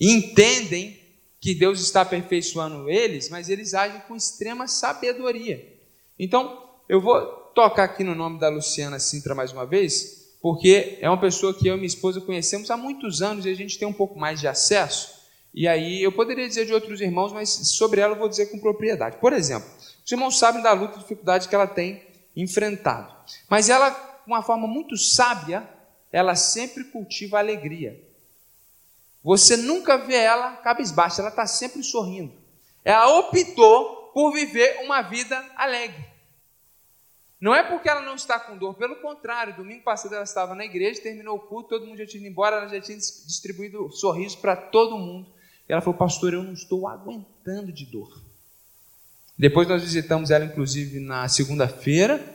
e 0.00 0.10
entendem 0.10 0.98
que 1.40 1.54
Deus 1.54 1.80
está 1.80 2.00
aperfeiçoando 2.00 2.88
eles, 2.88 3.28
mas 3.28 3.50
eles 3.50 3.74
agem 3.74 4.00
com 4.08 4.16
extrema 4.16 4.66
sabedoria. 4.66 5.78
Então, 6.18 6.66
eu 6.88 7.00
vou 7.00 7.20
tocar 7.54 7.84
aqui 7.84 8.02
no 8.02 8.14
nome 8.14 8.40
da 8.40 8.48
Luciana 8.48 8.98
Sintra 8.98 9.34
mais 9.34 9.52
uma 9.52 9.66
vez, 9.66 10.36
porque 10.40 10.98
é 11.00 11.08
uma 11.08 11.20
pessoa 11.20 11.54
que 11.54 11.68
eu 11.68 11.74
e 11.74 11.76
minha 11.76 11.86
esposa 11.86 12.20
conhecemos 12.20 12.70
há 12.70 12.76
muitos 12.76 13.20
anos 13.20 13.44
e 13.44 13.50
a 13.50 13.54
gente 13.54 13.78
tem 13.78 13.86
um 13.86 13.92
pouco 13.92 14.18
mais 14.18 14.40
de 14.40 14.48
acesso. 14.48 15.15
E 15.56 15.66
aí 15.66 16.02
eu 16.02 16.12
poderia 16.12 16.46
dizer 16.46 16.66
de 16.66 16.74
outros 16.74 17.00
irmãos, 17.00 17.32
mas 17.32 17.48
sobre 17.48 17.98
ela 18.02 18.12
eu 18.12 18.18
vou 18.18 18.28
dizer 18.28 18.50
com 18.50 18.58
propriedade. 18.58 19.16
Por 19.16 19.32
exemplo, 19.32 19.66
os 20.04 20.12
irmãos 20.12 20.38
sabem 20.38 20.60
da 20.60 20.70
luta 20.74 20.96
e 20.96 21.00
dificuldade 21.00 21.48
que 21.48 21.54
ela 21.54 21.66
tem 21.66 22.02
enfrentado. 22.36 23.10
Mas 23.48 23.70
ela, 23.70 23.88
de 23.88 24.26
uma 24.26 24.42
forma 24.42 24.66
muito 24.66 24.98
sábia, 24.98 25.66
ela 26.12 26.36
sempre 26.36 26.84
cultiva 26.84 27.38
alegria. 27.38 27.98
Você 29.24 29.56
nunca 29.56 29.96
vê 29.96 30.16
ela 30.16 30.56
cabisbaixa, 30.56 31.22
ela 31.22 31.30
está 31.30 31.46
sempre 31.46 31.82
sorrindo. 31.82 32.34
Ela 32.84 33.18
optou 33.18 34.10
por 34.12 34.32
viver 34.32 34.82
uma 34.84 35.00
vida 35.00 35.42
alegre. 35.56 36.04
Não 37.40 37.54
é 37.54 37.62
porque 37.62 37.88
ela 37.88 38.02
não 38.02 38.14
está 38.14 38.38
com 38.38 38.58
dor, 38.58 38.74
pelo 38.74 38.96
contrário, 38.96 39.56
domingo 39.56 39.82
passado 39.82 40.14
ela 40.14 40.24
estava 40.24 40.54
na 40.54 40.64
igreja, 40.66 41.02
terminou 41.02 41.36
o 41.36 41.40
culto, 41.40 41.70
todo 41.70 41.86
mundo 41.86 41.98
já 41.98 42.06
tinha 42.06 42.20
ido 42.20 42.30
embora, 42.30 42.56
ela 42.56 42.68
já 42.68 42.80
tinha 42.80 42.96
distribuído 42.96 43.90
sorriso 43.90 44.38
para 44.38 44.54
todo 44.54 44.98
mundo. 44.98 45.35
E 45.68 45.72
ela 45.72 45.82
falou, 45.82 45.98
pastor, 45.98 46.32
eu 46.32 46.42
não 46.42 46.52
estou 46.52 46.86
aguentando 46.86 47.72
de 47.72 47.86
dor. 47.86 48.22
Depois 49.38 49.68
nós 49.68 49.82
visitamos 49.82 50.30
ela, 50.30 50.44
inclusive, 50.44 51.00
na 51.00 51.28
segunda-feira, 51.28 52.34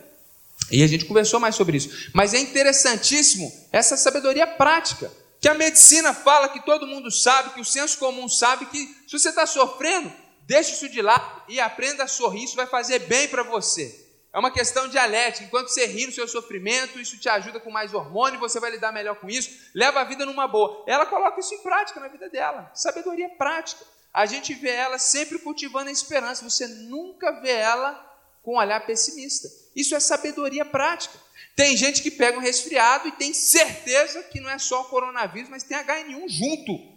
e 0.69 0.83
a 0.83 0.87
gente 0.87 1.05
conversou 1.05 1.39
mais 1.39 1.55
sobre 1.55 1.77
isso. 1.77 2.11
Mas 2.13 2.33
é 2.33 2.39
interessantíssimo 2.39 3.51
essa 3.71 3.97
sabedoria 3.97 4.45
prática, 4.45 5.11
que 5.39 5.47
a 5.47 5.53
medicina 5.53 6.13
fala 6.13 6.49
que 6.49 6.63
todo 6.63 6.85
mundo 6.85 7.09
sabe, 7.09 7.55
que 7.55 7.61
o 7.61 7.65
senso 7.65 7.97
comum 7.97 8.29
sabe 8.29 8.67
que 8.67 8.77
se 9.07 9.17
você 9.17 9.29
está 9.29 9.47
sofrendo, 9.47 10.11
deixe 10.45 10.73
isso 10.73 10.87
de 10.87 11.01
lado 11.01 11.43
e 11.49 11.59
aprenda 11.59 12.03
a 12.03 12.07
sorrir, 12.07 12.43
isso 12.43 12.55
vai 12.55 12.67
fazer 12.67 12.99
bem 12.99 13.27
para 13.27 13.41
você. 13.41 14.00
É 14.33 14.39
uma 14.39 14.51
questão 14.51 14.87
dialética. 14.87 15.45
Enquanto 15.45 15.67
você 15.67 15.85
ri 15.85 16.05
no 16.05 16.11
seu 16.11 16.27
sofrimento, 16.27 16.99
isso 16.99 17.17
te 17.17 17.27
ajuda 17.27 17.59
com 17.59 17.69
mais 17.69 17.93
hormônio, 17.93 18.39
você 18.39 18.59
vai 18.59 18.71
lidar 18.71 18.91
melhor 18.91 19.15
com 19.15 19.29
isso, 19.29 19.49
leva 19.75 20.01
a 20.01 20.03
vida 20.05 20.25
numa 20.25 20.47
boa. 20.47 20.83
Ela 20.87 21.05
coloca 21.05 21.39
isso 21.39 21.53
em 21.53 21.61
prática 21.61 21.99
na 21.99 22.07
vida 22.07 22.29
dela. 22.29 22.71
Sabedoria 22.73 23.29
prática. 23.29 23.85
A 24.13 24.25
gente 24.25 24.53
vê 24.53 24.69
ela 24.69 24.97
sempre 24.97 25.39
cultivando 25.39 25.89
a 25.89 25.91
esperança. 25.91 26.49
Você 26.49 26.67
nunca 26.67 27.41
vê 27.41 27.51
ela 27.51 28.09
com 28.41 28.53
um 28.53 28.57
olhar 28.57 28.85
pessimista. 28.85 29.49
Isso 29.75 29.95
é 29.95 29.99
sabedoria 29.99 30.65
prática. 30.65 31.17
Tem 31.55 31.75
gente 31.75 32.01
que 32.01 32.09
pega 32.09 32.37
um 32.37 32.41
resfriado 32.41 33.07
e 33.09 33.11
tem 33.11 33.33
certeza 33.33 34.23
que 34.23 34.39
não 34.39 34.49
é 34.49 34.57
só 34.57 34.81
o 34.81 34.85
coronavírus, 34.85 35.49
mas 35.49 35.63
tem 35.63 35.77
HN1 35.77 36.27
junto. 36.27 36.91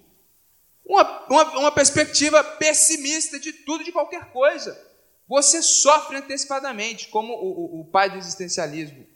Uma, 0.84 1.26
uma, 1.26 1.58
uma 1.58 1.72
perspectiva 1.72 2.42
pessimista 2.44 3.38
de 3.38 3.52
tudo, 3.52 3.82
de 3.82 3.92
qualquer 3.92 4.26
coisa. 4.26 4.93
Você 5.26 5.62
sofre 5.62 6.18
antecipadamente, 6.18 7.08
como 7.08 7.32
o, 7.32 7.78
o, 7.78 7.80
o 7.80 7.84
pai 7.86 8.10
do 8.10 8.18
existencialismo 8.18 9.06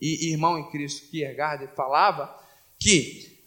e 0.00 0.30
irmão 0.30 0.58
em 0.58 0.70
Cristo 0.70 1.10
Kierkegaard 1.10 1.68
falava, 1.74 2.34
que 2.78 3.38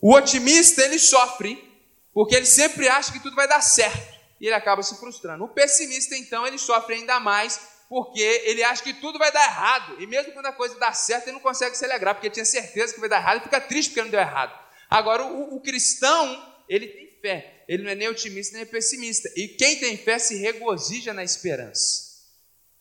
o 0.00 0.12
otimista 0.12 0.82
ele 0.82 0.98
sofre 0.98 1.72
porque 2.12 2.34
ele 2.34 2.46
sempre 2.46 2.88
acha 2.88 3.12
que 3.12 3.20
tudo 3.20 3.34
vai 3.34 3.48
dar 3.48 3.60
certo 3.60 4.14
e 4.40 4.46
ele 4.46 4.54
acaba 4.54 4.82
se 4.82 4.96
frustrando. 4.96 5.44
O 5.44 5.48
pessimista 5.48 6.16
então 6.16 6.46
ele 6.46 6.58
sofre 6.58 6.94
ainda 6.94 7.18
mais 7.18 7.60
porque 7.88 8.20
ele 8.20 8.62
acha 8.62 8.82
que 8.82 8.94
tudo 8.94 9.18
vai 9.18 9.32
dar 9.32 9.44
errado 9.44 10.00
e 10.00 10.06
mesmo 10.06 10.32
quando 10.32 10.46
a 10.46 10.52
coisa 10.52 10.78
dá 10.78 10.92
certo 10.92 11.24
ele 11.24 11.32
não 11.32 11.40
consegue 11.40 11.76
se 11.76 11.84
alegrar 11.84 12.14
porque 12.14 12.30
tinha 12.30 12.44
certeza 12.44 12.94
que 12.94 13.00
vai 13.00 13.08
dar 13.08 13.18
errado 13.18 13.38
e 13.38 13.44
fica 13.44 13.60
triste 13.60 13.90
porque 13.90 14.02
não 14.02 14.10
deu 14.10 14.20
errado. 14.20 14.56
Agora 14.88 15.24
o, 15.24 15.56
o 15.56 15.60
cristão 15.60 16.54
ele 16.68 16.86
tem 16.86 17.18
fé 17.20 17.53
ele 17.68 17.82
não 17.82 17.90
é 17.90 17.94
nem 17.94 18.08
otimista 18.08 18.56
nem 18.56 18.66
pessimista. 18.66 19.30
E 19.36 19.48
quem 19.48 19.78
tem 19.78 19.96
fé 19.96 20.18
se 20.18 20.36
regozija 20.36 21.12
na 21.12 21.24
esperança. 21.24 22.04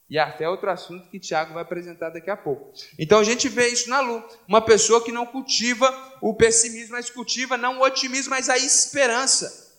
E 0.10 0.20
a 0.20 0.32
fé 0.32 0.44
é 0.44 0.50
outro 0.50 0.70
assunto 0.70 1.10
que 1.10 1.20
Tiago 1.20 1.54
vai 1.54 1.64
apresentar 1.64 2.10
daqui 2.10 2.30
a 2.30 2.38
pouco. 2.38 2.74
Então 3.00 3.20
a 3.20 3.24
gente 3.24 3.50
vê 3.50 3.70
isso 3.70 3.90
na 3.90 4.00
Lu. 4.00 4.24
Uma 4.48 4.62
pessoa 4.62 5.04
que 5.04 5.12
não 5.12 5.26
cultiva 5.26 5.92
o 6.22 6.36
pessimismo, 6.36 6.92
mas 6.92 7.10
cultiva 7.10 7.58
não 7.58 7.80
o 7.80 7.84
otimismo, 7.84 8.30
mas 8.30 8.50
a 8.50 8.58
esperança. 8.58 9.74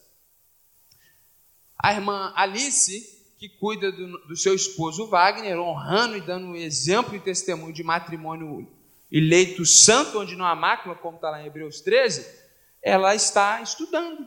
A 1.79 1.93
irmã 1.93 2.33
Alice, 2.35 3.17
que 3.39 3.49
cuida 3.49 3.93
do, 3.93 4.19
do 4.27 4.37
seu 4.37 4.55
esposo 4.55 5.07
Wagner, 5.07 5.59
honrando 5.59 6.17
e 6.17 6.21
dando 6.21 6.57
exemplo 6.57 7.15
e 7.15 7.21
testemunho 7.21 7.73
de 7.73 7.85
matrimônio 7.85 8.67
eleito 9.13 9.65
santo, 9.65 10.19
onde 10.19 10.35
não 10.35 10.47
há 10.47 10.57
mácula, 10.57 10.97
como 10.97 11.17
está 11.17 11.31
lá 11.31 11.43
em 11.43 11.47
Hebreus 11.47 11.81
13, 11.81 12.27
ela 12.83 13.15
está 13.15 13.63
estudando 13.63 14.27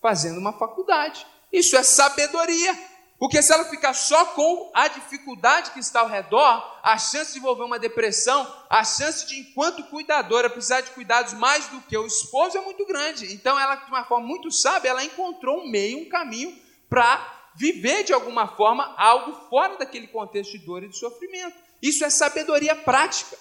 fazendo 0.00 0.38
uma 0.38 0.52
faculdade. 0.52 1.26
Isso 1.52 1.76
é 1.76 1.82
sabedoria. 1.82 2.90
Porque 3.20 3.42
se 3.42 3.52
ela 3.52 3.66
ficar 3.66 3.92
só 3.92 4.24
com 4.24 4.70
a 4.72 4.88
dificuldade 4.88 5.72
que 5.72 5.78
está 5.78 6.00
ao 6.00 6.08
redor, 6.08 6.80
a 6.82 6.96
chance 6.96 7.26
de 7.26 7.34
desenvolver 7.34 7.64
uma 7.64 7.78
depressão, 7.78 8.50
a 8.70 8.82
chance 8.82 9.26
de, 9.26 9.38
enquanto 9.38 9.84
cuidadora, 9.90 10.48
precisar 10.48 10.80
de 10.80 10.90
cuidados 10.92 11.34
mais 11.34 11.66
do 11.66 11.82
que 11.82 11.98
o 11.98 12.06
esposo 12.06 12.56
é 12.56 12.62
muito 12.62 12.86
grande. 12.86 13.34
Então, 13.34 13.60
ela, 13.60 13.74
de 13.74 13.90
uma 13.90 14.06
forma 14.06 14.26
muito 14.26 14.50
sábia, 14.50 14.88
ela 14.88 15.04
encontrou 15.04 15.60
um 15.60 15.70
meio, 15.70 15.98
um 15.98 16.08
caminho 16.08 16.58
para 16.88 17.50
viver 17.54 18.04
de 18.04 18.14
alguma 18.14 18.48
forma 18.56 18.94
algo 18.96 19.48
fora 19.50 19.76
daquele 19.76 20.06
contexto 20.06 20.52
de 20.52 20.64
dor 20.64 20.82
e 20.82 20.88
de 20.88 20.96
sofrimento. 20.96 21.58
Isso 21.82 22.02
é 22.02 22.08
sabedoria 22.08 22.74
prática. 22.74 23.36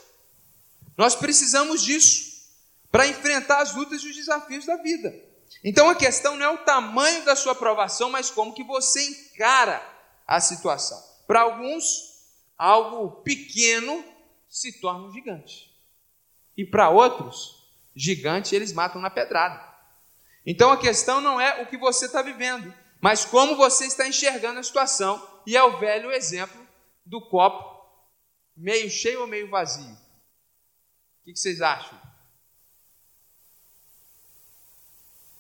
Nós 0.98 1.16
precisamos 1.16 1.82
disso 1.82 2.50
para 2.92 3.08
enfrentar 3.08 3.62
as 3.62 3.74
lutas 3.74 4.02
e 4.04 4.10
os 4.10 4.16
desafios 4.16 4.66
da 4.66 4.76
vida. 4.76 5.29
Então 5.64 5.90
a 5.90 5.96
questão 5.96 6.36
não 6.36 6.46
é 6.46 6.50
o 6.50 6.60
tamanho 6.60 7.26
da 7.26 7.36
sua 7.36 7.54
aprovação, 7.54 8.10
mas 8.10 8.30
como 8.30 8.54
que 8.54 8.64
você 8.64 9.04
encara 9.04 9.82
a 10.26 10.40
situação. 10.40 11.02
Para 11.28 11.42
alguns, 11.42 12.24
algo 12.58 13.22
pequeno 13.24 14.04
se 14.48 14.80
torna 14.80 15.08
um 15.08 15.12
gigante. 15.12 15.70
E 16.58 16.66
para 16.66 16.90
outros, 16.90 17.68
gigante 17.96 18.56
eles 18.56 18.74
matam 18.74 19.02
na 19.02 19.10
pedrada. 19.10 19.68
Então 20.46 20.72
a 20.72 20.78
questão 20.78 21.22
não 21.22 21.40
é 21.40 21.62
o 21.62 21.68
que 21.68 21.78
você 21.78 22.06
está 22.06 22.22
vivendo, 22.22 22.74
mas 23.02 23.26
como 23.26 23.56
você 23.56 23.86
está 23.86 24.08
enxergando 24.08 24.60
a 24.60 24.64
situação. 24.64 25.26
E 25.46 25.56
é 25.56 25.64
o 25.64 25.80
velho 25.80 26.12
exemplo 26.12 26.68
do 27.06 27.22
copo 27.22 27.80
meio 28.56 28.90
cheio 28.90 29.22
ou 29.22 29.28
meio 29.28 29.50
vazio. 29.50 29.94
O 29.94 31.26
que 31.26 31.36
vocês 31.36 31.62
acham? 31.62 32.09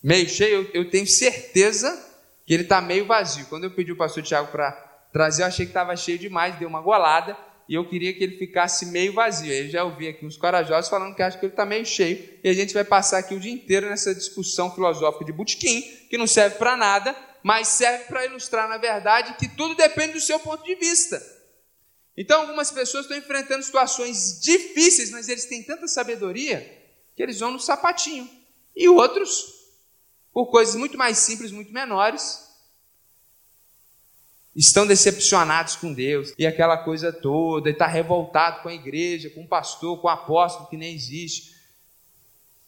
Meio 0.02 0.30
cheio, 0.30 0.70
eu 0.74 0.90
tenho 0.90 1.06
certeza 1.06 2.08
que 2.46 2.54
ele 2.54 2.64
está 2.64 2.82
meio 2.82 3.06
vazio. 3.06 3.46
Quando 3.48 3.66
eu 3.66 3.72
pedi 3.72 3.92
o 3.92 3.98
pastor 3.98 4.24
Tiago 4.24 4.52
para 4.52 4.72
trazer, 5.12 5.44
eu 5.44 5.48
achei 5.48 5.66
que 5.66 5.72
estava 5.72 5.96
cheio 5.96 6.18
demais, 6.18 6.58
deu 6.58 6.68
uma 6.68 6.82
golada 6.82 7.38
e 7.70 7.76
eu 7.76 7.88
queria 7.88 8.12
que 8.14 8.24
ele 8.24 8.36
ficasse 8.36 8.88
meio 8.88 9.14
vazio. 9.14 9.54
Eu 9.54 9.70
já 9.70 9.84
ouvi 9.84 10.08
aqui 10.08 10.26
uns 10.26 10.36
corajosos 10.36 10.90
falando 10.90 11.16
que 11.16 11.22
acham 11.22 11.40
que 11.40 11.46
ele 11.46 11.54
está 11.54 11.68
meio 11.68 11.86
cheio, 11.86 12.40
e 12.44 12.50
a 12.50 12.54
gente 12.54 12.74
vai 12.74 12.84
passar 12.84 13.20
aqui 13.20 13.36
o 13.36 13.40
dia 13.40 13.52
inteiro 13.52 13.88
nessa 13.88 14.14
discussão 14.16 14.74
filosófica 14.74 15.24
de 15.24 15.32
butiquim, 15.32 15.82
que 16.10 16.18
não 16.18 16.26
serve 16.26 16.56
para 16.56 16.76
nada, 16.76 17.16
mas 17.44 17.68
serve 17.68 18.06
para 18.06 18.26
ilustrar, 18.26 18.68
na 18.68 18.78
verdade, 18.78 19.36
que 19.38 19.48
tudo 19.48 19.76
depende 19.76 20.14
do 20.14 20.20
seu 20.20 20.40
ponto 20.40 20.64
de 20.64 20.74
vista. 20.76 21.22
Então, 22.18 22.42
algumas 22.42 22.72
pessoas 22.72 23.06
estão 23.06 23.16
enfrentando 23.16 23.64
situações 23.64 24.42
difíceis, 24.42 25.12
mas 25.12 25.30
eles 25.30 25.46
têm 25.46 25.62
tanta 25.62 25.88
sabedoria 25.88 26.60
que 27.16 27.22
eles 27.22 27.40
vão 27.40 27.52
no 27.52 27.60
sapatinho. 27.60 28.28
E 28.76 28.90
outros, 28.90 29.59
por 30.34 30.48
coisas 30.48 30.76
muito 30.76 30.98
mais 30.98 31.18
simples, 31.18 31.52
muito 31.52 31.72
menores, 31.74 32.48
estão 34.56 34.86
decepcionados 34.86 35.76
com 35.76 35.94
Deus 35.94 36.34
e 36.38 36.46
aquela 36.46 36.78
coisa 36.78 37.14
toda, 37.14 37.70
e 37.70 37.74
está 37.74 37.88
revoltado 37.88 38.62
com 38.62 38.70
a 38.70 38.74
igreja, 38.74 39.30
com 39.30 39.44
o 39.44 39.48
pastor, 39.48 40.00
com 40.02 40.08
o 40.08 40.10
apóstolo 40.10 40.68
que 40.68 40.78
nem 40.78 40.94
existe. 40.94 41.58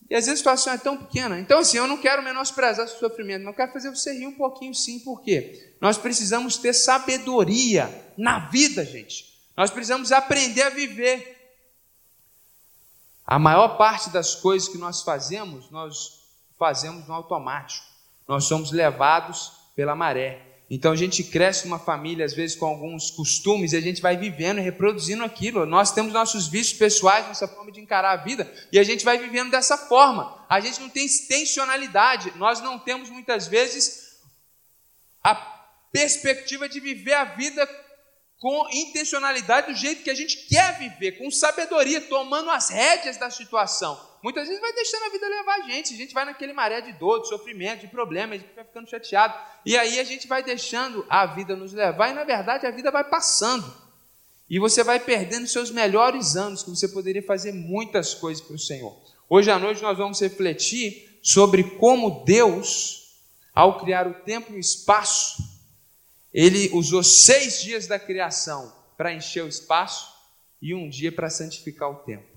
E 0.09 0.15
às 0.15 0.25
vezes 0.25 0.39
a 0.39 0.41
situação 0.41 0.73
é 0.73 0.77
tão 0.77 0.97
pequena. 0.97 1.39
Então, 1.39 1.59
assim, 1.59 1.77
eu 1.77 1.87
não 1.87 1.97
quero 1.97 2.21
menosprezar 2.21 2.87
seu 2.87 2.99
sofrimento, 2.99 3.43
não 3.43 3.53
quero 3.53 3.71
fazer 3.71 3.89
você 3.89 4.13
rir 4.13 4.27
um 4.27 4.35
pouquinho 4.35 4.73
sim, 4.73 4.99
porque 4.99 5.73
nós 5.79 5.97
precisamos 5.97 6.57
ter 6.57 6.73
sabedoria 6.73 7.89
na 8.17 8.49
vida, 8.49 8.85
gente. 8.85 9.31
Nós 9.55 9.69
precisamos 9.69 10.11
aprender 10.11 10.63
a 10.63 10.69
viver. 10.69 11.37
A 13.25 13.39
maior 13.39 13.77
parte 13.77 14.09
das 14.09 14.35
coisas 14.35 14.67
que 14.67 14.77
nós 14.77 15.01
fazemos, 15.01 15.69
nós 15.71 16.20
fazemos 16.61 17.07
no 17.07 17.15
automático. 17.15 17.83
Nós 18.27 18.43
somos 18.43 18.71
levados 18.71 19.51
pela 19.75 19.95
maré. 19.95 20.45
Então 20.69 20.91
a 20.91 20.95
gente 20.95 21.23
cresce 21.23 21.65
numa 21.67 21.79
família, 21.79 22.23
às 22.23 22.35
vezes 22.35 22.55
com 22.55 22.67
alguns 22.67 23.09
costumes, 23.09 23.73
e 23.73 23.77
a 23.77 23.81
gente 23.81 23.99
vai 23.99 24.15
vivendo 24.15 24.59
e 24.59 24.61
reproduzindo 24.61 25.23
aquilo. 25.23 25.65
Nós 25.65 25.91
temos 25.91 26.13
nossos 26.13 26.47
vícios 26.47 26.77
pessoais, 26.77 27.25
nossa 27.25 27.47
forma 27.47 27.71
de 27.71 27.81
encarar 27.81 28.11
a 28.11 28.23
vida, 28.23 28.49
e 28.71 28.77
a 28.77 28.83
gente 28.83 29.03
vai 29.03 29.17
vivendo 29.17 29.49
dessa 29.49 29.75
forma. 29.75 30.45
A 30.47 30.59
gente 30.59 30.79
não 30.79 30.87
tem 30.87 31.07
intencionalidade, 31.07 32.31
nós 32.37 32.61
não 32.61 32.77
temos 32.77 33.09
muitas 33.09 33.47
vezes 33.47 34.21
a 35.23 35.33
perspectiva 35.91 36.69
de 36.69 36.79
viver 36.79 37.15
a 37.15 37.23
vida 37.23 37.67
com 38.39 38.67
intencionalidade 38.71 39.73
do 39.73 39.75
jeito 39.75 40.03
que 40.03 40.11
a 40.11 40.15
gente 40.15 40.45
quer 40.47 40.77
viver, 40.77 41.13
com 41.13 41.31
sabedoria, 41.31 42.01
tomando 42.01 42.51
as 42.51 42.69
rédeas 42.69 43.17
da 43.17 43.31
situação. 43.31 44.10
Muitas 44.23 44.47
vezes 44.47 44.61
vai 44.61 44.71
deixando 44.73 45.03
a 45.03 45.09
vida 45.09 45.27
levar 45.27 45.55
a 45.55 45.61
gente, 45.61 45.93
a 45.93 45.97
gente 45.97 46.13
vai 46.13 46.25
naquele 46.25 46.53
maré 46.53 46.79
de 46.79 46.93
dor, 46.93 47.21
de 47.21 47.27
sofrimento, 47.27 47.81
de 47.81 47.87
problema, 47.87 48.35
a 48.35 48.37
gente 48.37 48.53
vai 48.53 48.63
ficando 48.63 48.87
chateado. 48.87 49.33
E 49.65 49.75
aí 49.75 49.99
a 49.99 50.03
gente 50.03 50.27
vai 50.27 50.43
deixando 50.43 51.03
a 51.09 51.25
vida 51.25 51.55
nos 51.55 51.73
levar 51.73 52.09
e 52.09 52.13
na 52.13 52.23
verdade 52.23 52.67
a 52.67 52.71
vida 52.71 52.91
vai 52.91 53.03
passando. 53.03 53.65
E 54.47 54.59
você 54.59 54.83
vai 54.83 54.99
perdendo 54.99 55.47
seus 55.47 55.71
melhores 55.71 56.35
anos, 56.35 56.61
que 56.61 56.69
você 56.69 56.87
poderia 56.87 57.23
fazer 57.23 57.51
muitas 57.51 58.13
coisas 58.13 58.43
para 58.43 58.55
o 58.55 58.59
Senhor. 58.59 58.95
Hoje 59.27 59.49
à 59.49 59.57
noite 59.57 59.81
nós 59.81 59.97
vamos 59.97 60.19
refletir 60.19 61.19
sobre 61.23 61.63
como 61.63 62.23
Deus, 62.23 63.17
ao 63.55 63.79
criar 63.79 64.07
o 64.07 64.13
tempo 64.13 64.51
e 64.51 64.57
o 64.57 64.59
espaço, 64.59 65.41
ele 66.33 66.69
usou 66.73 67.03
seis 67.03 67.61
dias 67.61 67.87
da 67.87 67.97
criação 67.97 68.71
para 68.95 69.13
encher 69.13 69.43
o 69.43 69.47
espaço 69.47 70.13
e 70.61 70.75
um 70.75 70.87
dia 70.87 71.11
para 71.11 71.29
santificar 71.29 71.89
o 71.89 71.95
tempo 71.95 72.30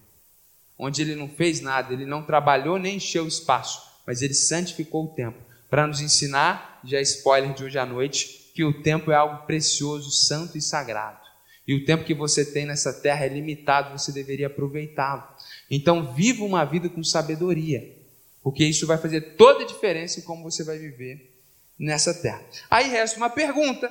onde 0.78 1.02
ele 1.02 1.14
não 1.14 1.28
fez 1.28 1.60
nada, 1.60 1.92
ele 1.92 2.06
não 2.06 2.22
trabalhou 2.22 2.78
nem 2.78 2.96
encheu 2.96 3.24
o 3.24 3.28
espaço, 3.28 3.82
mas 4.06 4.22
ele 4.22 4.34
santificou 4.34 5.04
o 5.04 5.14
tempo 5.14 5.38
para 5.70 5.86
nos 5.86 6.00
ensinar, 6.00 6.80
já 6.84 7.00
spoiler 7.00 7.52
de 7.52 7.64
hoje 7.64 7.78
à 7.78 7.84
noite, 7.84 8.50
que 8.54 8.62
o 8.62 8.82
tempo 8.82 9.10
é 9.10 9.16
algo 9.16 9.44
precioso, 9.46 10.10
santo 10.10 10.56
e 10.56 10.62
sagrado. 10.62 11.18
E 11.66 11.74
o 11.74 11.84
tempo 11.84 12.04
que 12.04 12.14
você 12.14 12.44
tem 12.44 12.66
nessa 12.66 12.92
terra 12.92 13.24
é 13.24 13.28
limitado, 13.28 13.98
você 13.98 14.12
deveria 14.12 14.46
aproveitá-lo. 14.46 15.24
Então, 15.68 16.14
viva 16.14 16.44
uma 16.44 16.64
vida 16.64 16.88
com 16.88 17.02
sabedoria, 17.02 17.96
porque 18.42 18.64
isso 18.64 18.86
vai 18.86 18.98
fazer 18.98 19.36
toda 19.36 19.64
a 19.64 19.66
diferença 19.66 20.20
em 20.20 20.22
como 20.22 20.42
você 20.44 20.62
vai 20.62 20.78
viver 20.78 21.34
nessa 21.78 22.14
terra. 22.14 22.44
Aí 22.70 22.88
resta 22.88 23.16
uma 23.16 23.30
pergunta: 23.30 23.90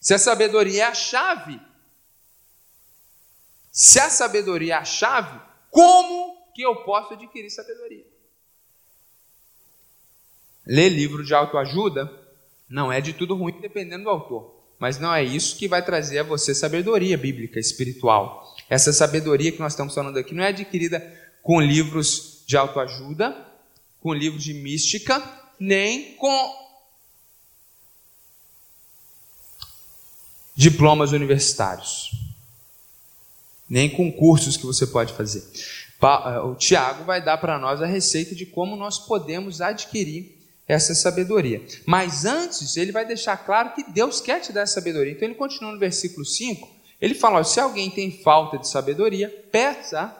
se 0.00 0.14
a 0.14 0.18
sabedoria 0.18 0.84
é 0.84 0.86
a 0.86 0.94
chave, 0.94 1.60
se 3.70 4.00
a 4.00 4.10
sabedoria 4.10 4.74
é 4.74 4.76
a 4.78 4.84
chave, 4.84 5.38
como 5.70 6.52
que 6.54 6.62
eu 6.62 6.76
posso 6.84 7.14
adquirir 7.14 7.50
sabedoria? 7.50 8.04
Ler 10.66 10.88
livro 10.88 11.24
de 11.24 11.32
autoajuda 11.32 12.10
não 12.68 12.92
é 12.92 13.00
de 13.00 13.12
tudo 13.12 13.34
ruim, 13.34 13.60
dependendo 13.60 14.04
do 14.04 14.10
autor. 14.10 14.54
Mas 14.78 14.98
não 14.98 15.14
é 15.14 15.22
isso 15.22 15.56
que 15.56 15.68
vai 15.68 15.84
trazer 15.84 16.20
a 16.20 16.22
você 16.22 16.54
sabedoria 16.54 17.16
bíblica, 17.16 17.58
espiritual. 17.58 18.54
Essa 18.68 18.92
sabedoria 18.92 19.52
que 19.52 19.60
nós 19.60 19.72
estamos 19.72 19.94
falando 19.94 20.18
aqui 20.18 20.34
não 20.34 20.44
é 20.44 20.48
adquirida 20.48 21.00
com 21.42 21.60
livros 21.60 22.42
de 22.46 22.56
autoajuda, 22.56 23.36
com 24.00 24.14
livros 24.14 24.42
de 24.42 24.54
mística, 24.54 25.22
nem 25.58 26.14
com 26.16 26.60
diplomas 30.56 31.12
universitários 31.12 32.29
nem 33.70 33.88
com 33.88 34.10
cursos 34.10 34.56
que 34.56 34.66
você 34.66 34.84
pode 34.84 35.12
fazer. 35.12 35.48
Eh, 36.02 36.40
o 36.40 36.56
Tiago 36.56 37.04
vai 37.04 37.22
dar 37.22 37.38
para 37.38 37.56
nós 37.56 37.80
a 37.80 37.86
receita 37.86 38.34
de 38.34 38.44
como 38.44 38.74
nós 38.74 38.98
podemos 38.98 39.60
adquirir 39.60 40.36
essa 40.66 40.94
sabedoria. 40.94 41.64
Mas 41.86 42.24
antes, 42.24 42.76
ele 42.76 42.90
vai 42.90 43.06
deixar 43.06 43.36
claro 43.36 43.72
que 43.74 43.84
Deus 43.92 44.20
quer 44.20 44.40
te 44.40 44.52
dar 44.52 44.62
essa 44.62 44.74
sabedoria. 44.74 45.12
Então 45.12 45.28
ele 45.28 45.36
continua 45.36 45.72
no 45.72 45.78
versículo 45.78 46.26
5, 46.26 46.68
ele 47.00 47.14
fala: 47.14 47.44
se 47.44 47.60
alguém 47.60 47.90
tem 47.90 48.10
falta 48.22 48.58
de 48.58 48.68
sabedoria, 48.68 49.28
peça 49.52 50.16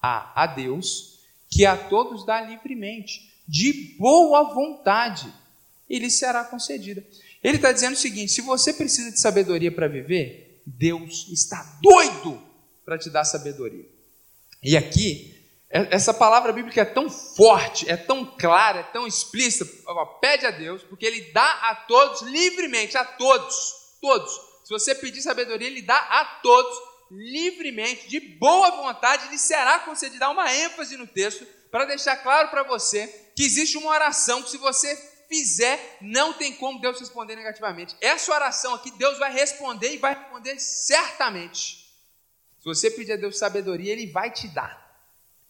a, 0.00 0.42
a 0.42 0.46
Deus, 0.46 1.20
que 1.50 1.66
a 1.66 1.76
todos 1.76 2.24
dá 2.24 2.40
livremente, 2.40 3.34
de 3.46 3.96
boa 3.98 4.54
vontade, 4.54 5.32
e 5.88 5.98
lhe 5.98 6.10
será 6.10 6.44
concedida. 6.44 7.04
Ele 7.42 7.56
está 7.56 7.72
dizendo 7.72 7.94
o 7.94 7.98
seguinte: 7.98 8.32
se 8.32 8.42
você 8.42 8.72
precisa 8.72 9.10
de 9.10 9.18
sabedoria 9.18 9.72
para 9.72 9.88
viver, 9.88 10.62
Deus 10.66 11.26
está 11.30 11.78
doido 11.82 12.47
para 12.88 12.96
te 12.96 13.10
dar 13.10 13.22
sabedoria. 13.22 13.84
E 14.62 14.74
aqui, 14.74 15.38
é, 15.68 15.94
essa 15.94 16.14
palavra 16.14 16.54
bíblica 16.54 16.80
é 16.80 16.86
tão 16.86 17.10
forte, 17.10 17.86
é 17.86 17.98
tão 17.98 18.24
clara, 18.24 18.80
é 18.80 18.82
tão 18.84 19.06
explícita. 19.06 19.66
Pede 20.22 20.46
a 20.46 20.50
Deus, 20.50 20.82
porque 20.84 21.04
Ele 21.04 21.20
dá 21.30 21.68
a 21.68 21.74
todos 21.74 22.22
livremente, 22.22 22.96
a 22.96 23.04
todos, 23.04 23.98
todos. 24.00 24.32
Se 24.64 24.70
você 24.70 24.94
pedir 24.94 25.20
sabedoria, 25.20 25.68
Ele 25.68 25.82
dá 25.82 25.98
a 25.98 26.24
todos 26.42 26.78
livremente, 27.10 28.08
de 28.08 28.20
boa 28.20 28.70
vontade, 28.70 29.28
lhe 29.28 29.38
será 29.38 29.80
concedida. 29.80 30.20
Dá 30.20 30.30
uma 30.30 30.50
ênfase 30.50 30.96
no 30.96 31.06
texto 31.06 31.46
para 31.70 31.84
deixar 31.84 32.16
claro 32.16 32.48
para 32.48 32.62
você 32.62 33.06
que 33.36 33.44
existe 33.44 33.76
uma 33.76 33.90
oração 33.90 34.42
que, 34.42 34.50
se 34.50 34.56
você 34.56 34.96
fizer, 35.28 35.98
não 36.00 36.32
tem 36.32 36.54
como 36.54 36.80
Deus 36.80 36.98
responder 36.98 37.36
negativamente. 37.36 37.94
Essa 38.00 38.32
oração 38.32 38.72
aqui, 38.72 38.90
Deus 38.92 39.18
vai 39.18 39.30
responder 39.30 39.92
e 39.92 39.98
vai 39.98 40.14
responder 40.14 40.58
certamente. 40.58 41.86
Se 42.58 42.64
você 42.64 42.90
pedir 42.90 43.12
a 43.12 43.16
Deus 43.16 43.38
sabedoria, 43.38 43.92
Ele 43.92 44.06
vai 44.10 44.30
te 44.30 44.48
dar. 44.48 44.86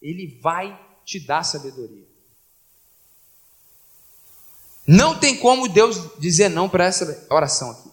Ele 0.01 0.39
vai 0.41 0.79
te 1.05 1.19
dar 1.19 1.43
sabedoria. 1.43 2.07
Não 4.87 5.19
tem 5.19 5.37
como 5.37 5.69
Deus 5.69 6.19
dizer 6.19 6.49
não 6.49 6.69
para 6.69 6.87
essa 6.87 7.27
oração 7.31 7.71
aqui. 7.71 7.91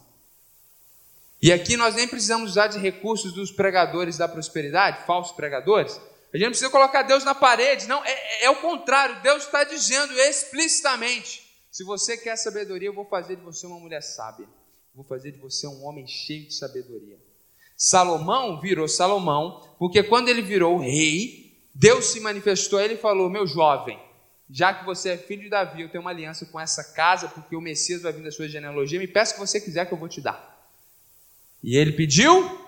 E 1.41 1.51
aqui 1.51 1.75
nós 1.75 1.95
nem 1.95 2.07
precisamos 2.07 2.51
usar 2.51 2.67
de 2.67 2.79
recursos 2.79 3.33
dos 3.33 3.51
pregadores 3.51 4.17
da 4.17 4.27
prosperidade, 4.27 5.05
falsos 5.05 5.35
pregadores. 5.35 5.99
A 6.33 6.37
gente 6.37 6.45
não 6.45 6.51
precisa 6.51 6.69
colocar 6.69 7.03
Deus 7.03 7.23
na 7.23 7.35
parede, 7.35 7.87
não, 7.87 8.03
é, 8.03 8.11
é, 8.11 8.45
é 8.45 8.49
o 8.49 8.61
contrário. 8.61 9.21
Deus 9.21 9.43
está 9.43 9.63
dizendo 9.63 10.13
explicitamente: 10.13 11.45
se 11.71 11.83
você 11.83 12.17
quer 12.17 12.35
sabedoria, 12.37 12.89
eu 12.89 12.93
vou 12.93 13.05
fazer 13.05 13.35
de 13.35 13.41
você 13.41 13.67
uma 13.67 13.79
mulher 13.79 14.01
sábia, 14.01 14.47
vou 14.93 15.05
fazer 15.05 15.31
de 15.31 15.37
você 15.37 15.67
um 15.67 15.85
homem 15.85 16.07
cheio 16.07 16.47
de 16.47 16.53
sabedoria. 16.53 17.19
Salomão 17.75 18.59
virou 18.59 18.87
Salomão, 18.87 19.61
porque 19.77 20.01
quando 20.03 20.29
ele 20.29 20.41
virou 20.41 20.77
rei, 20.77 21.53
Deus 21.73 22.05
se 22.05 22.19
manifestou 22.19 22.79
a 22.79 22.83
ele 22.83 22.93
e 22.93 22.97
falou: 22.97 23.29
Meu 23.29 23.45
jovem, 23.45 23.99
já 24.49 24.73
que 24.73 24.85
você 24.85 25.09
é 25.09 25.17
filho 25.17 25.43
de 25.43 25.49
Davi, 25.49 25.81
eu 25.81 25.89
tenho 25.89 26.01
uma 26.01 26.11
aliança 26.11 26.45
com 26.45 26.59
essa 26.59 26.83
casa, 26.83 27.27
porque 27.27 27.55
o 27.55 27.61
Messias 27.61 28.01
vai 28.01 28.13
vir 28.13 28.23
da 28.23 28.31
sua 28.31 28.47
genealogia, 28.47 28.99
me 28.99 29.07
peça 29.07 29.33
o 29.33 29.35
que 29.35 29.47
você 29.47 29.59
quiser 29.59 29.85
que 29.85 29.93
eu 29.93 29.97
vou 29.97 30.07
te 30.07 30.21
dar. 30.21 30.55
E 31.63 31.75
ele 31.75 31.91
pediu 31.91 32.63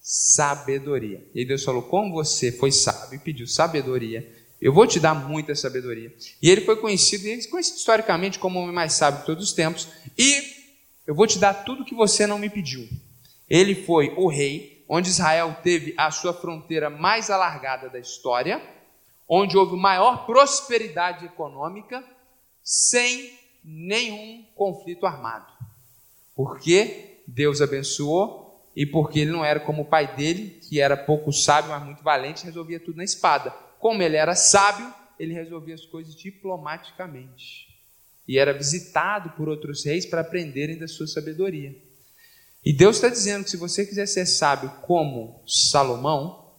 sabedoria. 0.00 1.22
E 1.34 1.44
Deus 1.44 1.62
falou: 1.62 1.82
Como 1.82 2.14
você 2.14 2.50
foi 2.50 2.72
sábio 2.72 3.16
e 3.16 3.18
pediu 3.18 3.46
sabedoria, 3.46 4.26
eu 4.60 4.72
vou 4.72 4.86
te 4.86 4.98
dar 4.98 5.14
muita 5.14 5.54
sabedoria. 5.54 6.14
E 6.40 6.48
ele 6.48 6.62
foi 6.62 6.76
conhecido, 6.76 7.26
e 7.26 7.46
conhecido 7.48 7.76
historicamente 7.76 8.38
como 8.38 8.58
o 8.58 8.62
homem 8.62 8.74
mais 8.74 8.94
sábio 8.94 9.20
de 9.20 9.26
todos 9.26 9.44
os 9.44 9.52
tempos. 9.52 9.88
E 10.16 10.42
eu 11.06 11.14
vou 11.14 11.26
te 11.26 11.38
dar 11.38 11.52
tudo 11.52 11.84
que 11.84 11.94
você 11.94 12.26
não 12.26 12.38
me 12.38 12.48
pediu. 12.48 12.88
Ele 13.48 13.74
foi 13.74 14.12
o 14.16 14.28
rei, 14.28 14.84
onde 14.88 15.08
Israel 15.08 15.56
teve 15.62 15.94
a 15.96 16.10
sua 16.10 16.32
fronteira 16.34 16.90
mais 16.90 17.30
alargada 17.30 17.88
da 17.88 17.98
história, 17.98 18.60
onde 19.28 19.56
houve 19.56 19.76
maior 19.76 20.26
prosperidade 20.26 21.26
econômica, 21.26 22.02
sem 22.62 23.32
nenhum 23.64 24.44
conflito 24.54 25.06
armado. 25.06 25.52
Porque 26.34 27.20
Deus 27.26 27.60
abençoou 27.60 28.48
e 28.74 28.86
porque 28.86 29.20
ele 29.20 29.32
não 29.32 29.44
era 29.44 29.60
como 29.60 29.82
o 29.82 29.86
pai 29.86 30.14
dele, 30.14 30.60
que 30.68 30.80
era 30.80 30.96
pouco 30.96 31.32
sábio, 31.32 31.70
mas 31.70 31.82
muito 31.82 32.02
valente, 32.02 32.44
resolvia 32.44 32.78
tudo 32.78 32.96
na 32.96 33.04
espada. 33.04 33.50
Como 33.78 34.02
ele 34.02 34.16
era 34.16 34.34
sábio, 34.34 34.92
ele 35.18 35.34
resolvia 35.34 35.74
as 35.74 35.84
coisas 35.84 36.14
diplomaticamente. 36.14 37.66
E 38.26 38.38
era 38.38 38.52
visitado 38.52 39.30
por 39.30 39.48
outros 39.48 39.84
reis 39.84 40.06
para 40.06 40.20
aprenderem 40.20 40.78
da 40.78 40.86
sua 40.86 41.06
sabedoria. 41.06 41.74
E 42.68 42.72
Deus 42.74 42.96
está 42.96 43.08
dizendo 43.08 43.44
que 43.44 43.50
se 43.50 43.56
você 43.56 43.86
quiser 43.86 44.04
ser 44.04 44.26
sábio 44.26 44.68
como 44.82 45.40
Salomão, 45.46 46.50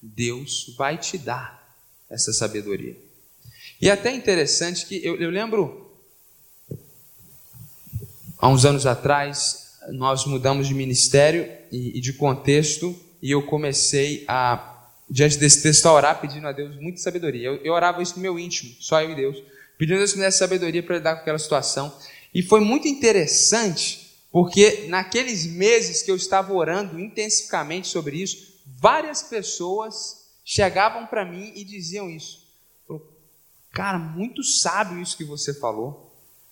Deus 0.00 0.72
vai 0.78 0.96
te 0.96 1.18
dar 1.18 1.76
essa 2.08 2.32
sabedoria. 2.32 2.96
E 3.80 3.88
é 3.88 3.92
até 3.92 4.14
interessante 4.14 4.86
que 4.86 5.04
eu, 5.04 5.16
eu 5.16 5.30
lembro 5.30 5.90
há 8.38 8.48
uns 8.48 8.64
anos 8.64 8.86
atrás, 8.86 9.80
nós 9.88 10.24
mudamos 10.26 10.68
de 10.68 10.74
ministério 10.74 11.52
e, 11.72 11.98
e 11.98 12.00
de 12.00 12.12
contexto, 12.12 12.94
e 13.20 13.32
eu 13.32 13.42
comecei 13.44 14.24
a, 14.28 14.86
diante 15.10 15.38
desse 15.38 15.60
texto, 15.60 15.86
a 15.86 15.92
orar 15.92 16.20
pedindo 16.20 16.46
a 16.46 16.52
Deus 16.52 16.76
muita 16.76 17.00
sabedoria. 17.00 17.48
Eu, 17.48 17.56
eu 17.64 17.72
orava 17.72 18.00
isso 18.00 18.14
no 18.14 18.22
meu 18.22 18.38
íntimo, 18.38 18.76
só 18.78 19.02
eu 19.02 19.10
e 19.10 19.16
Deus, 19.16 19.42
pedindo 19.76 19.96
a 19.96 19.98
Deus 19.98 20.12
que 20.12 20.18
me 20.18 20.24
desse 20.24 20.38
sabedoria 20.38 20.84
para 20.84 20.98
lidar 20.98 21.16
com 21.16 21.22
aquela 21.22 21.36
situação. 21.40 21.92
E 22.32 22.42
foi 22.42 22.60
muito 22.60 22.86
interessante, 22.86 24.01
porque 24.32 24.86
naqueles 24.88 25.44
meses 25.44 26.02
que 26.02 26.10
eu 26.10 26.16
estava 26.16 26.54
orando 26.54 26.98
intensivamente 26.98 27.86
sobre 27.86 28.16
isso, 28.16 28.62
várias 28.66 29.22
pessoas 29.22 30.32
chegavam 30.42 31.06
para 31.06 31.24
mim 31.24 31.52
e 31.54 31.62
diziam 31.62 32.08
isso. 32.08 32.42
Cara, 33.70 33.98
muito 33.98 34.42
sábio 34.42 35.00
isso 35.00 35.16
que 35.16 35.24
você 35.24 35.52
falou. 35.54 36.10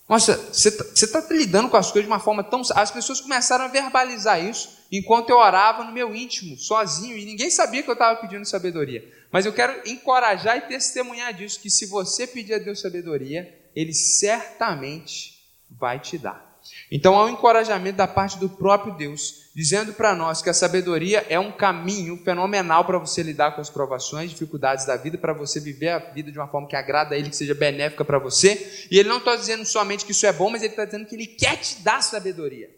Nossa, 0.08 0.36
você 0.52 0.68
está 0.68 1.22
tá 1.22 1.34
lidando 1.34 1.68
com 1.68 1.76
as 1.76 1.90
coisas 1.90 2.02
de 2.02 2.12
uma 2.12 2.18
forma 2.18 2.42
tão. 2.42 2.62
As 2.74 2.90
pessoas 2.90 3.20
começaram 3.20 3.66
a 3.66 3.68
verbalizar 3.68 4.44
isso 4.44 4.68
enquanto 4.90 5.30
eu 5.30 5.36
orava 5.36 5.84
no 5.84 5.92
meu 5.92 6.14
íntimo, 6.14 6.58
sozinho, 6.58 7.16
e 7.16 7.24
ninguém 7.24 7.48
sabia 7.50 7.82
que 7.82 7.88
eu 7.88 7.94
estava 7.94 8.20
pedindo 8.20 8.44
sabedoria. 8.44 9.08
Mas 9.30 9.46
eu 9.46 9.52
quero 9.52 9.88
encorajar 9.88 10.56
e 10.56 10.62
testemunhar 10.62 11.32
disso: 11.32 11.60
que 11.60 11.70
se 11.70 11.86
você 11.86 12.26
pedir 12.26 12.54
a 12.54 12.58
Deus 12.58 12.80
sabedoria, 12.80 13.56
Ele 13.74 13.94
certamente 13.94 15.38
vai 15.70 16.00
te 16.00 16.18
dar. 16.18 16.49
Então 16.90 17.16
há 17.16 17.24
um 17.24 17.28
encorajamento 17.28 17.96
da 17.96 18.08
parte 18.08 18.38
do 18.38 18.48
próprio 18.48 18.94
Deus, 18.94 19.50
dizendo 19.54 19.92
para 19.92 20.14
nós 20.14 20.42
que 20.42 20.50
a 20.50 20.54
sabedoria 20.54 21.24
é 21.28 21.38
um 21.38 21.52
caminho 21.52 22.16
fenomenal 22.24 22.84
para 22.84 22.98
você 22.98 23.22
lidar 23.22 23.54
com 23.54 23.60
as 23.60 23.70
provações, 23.70 24.30
dificuldades 24.30 24.86
da 24.86 24.96
vida, 24.96 25.16
para 25.16 25.32
você 25.32 25.60
viver 25.60 25.90
a 25.90 25.98
vida 25.98 26.32
de 26.32 26.38
uma 26.38 26.48
forma 26.48 26.66
que 26.66 26.76
agrada 26.76 27.14
a 27.14 27.18
Ele, 27.18 27.30
que 27.30 27.36
seja 27.36 27.54
benéfica 27.54 28.04
para 28.04 28.18
você. 28.18 28.86
E 28.90 28.98
Ele 28.98 29.08
não 29.08 29.18
está 29.18 29.36
dizendo 29.36 29.64
somente 29.64 30.04
que 30.04 30.12
isso 30.12 30.26
é 30.26 30.32
bom, 30.32 30.50
mas 30.50 30.62
Ele 30.62 30.72
está 30.72 30.84
dizendo 30.84 31.06
que 31.06 31.14
Ele 31.14 31.26
quer 31.26 31.56
te 31.56 31.80
dar 31.82 32.02
sabedoria. 32.02 32.68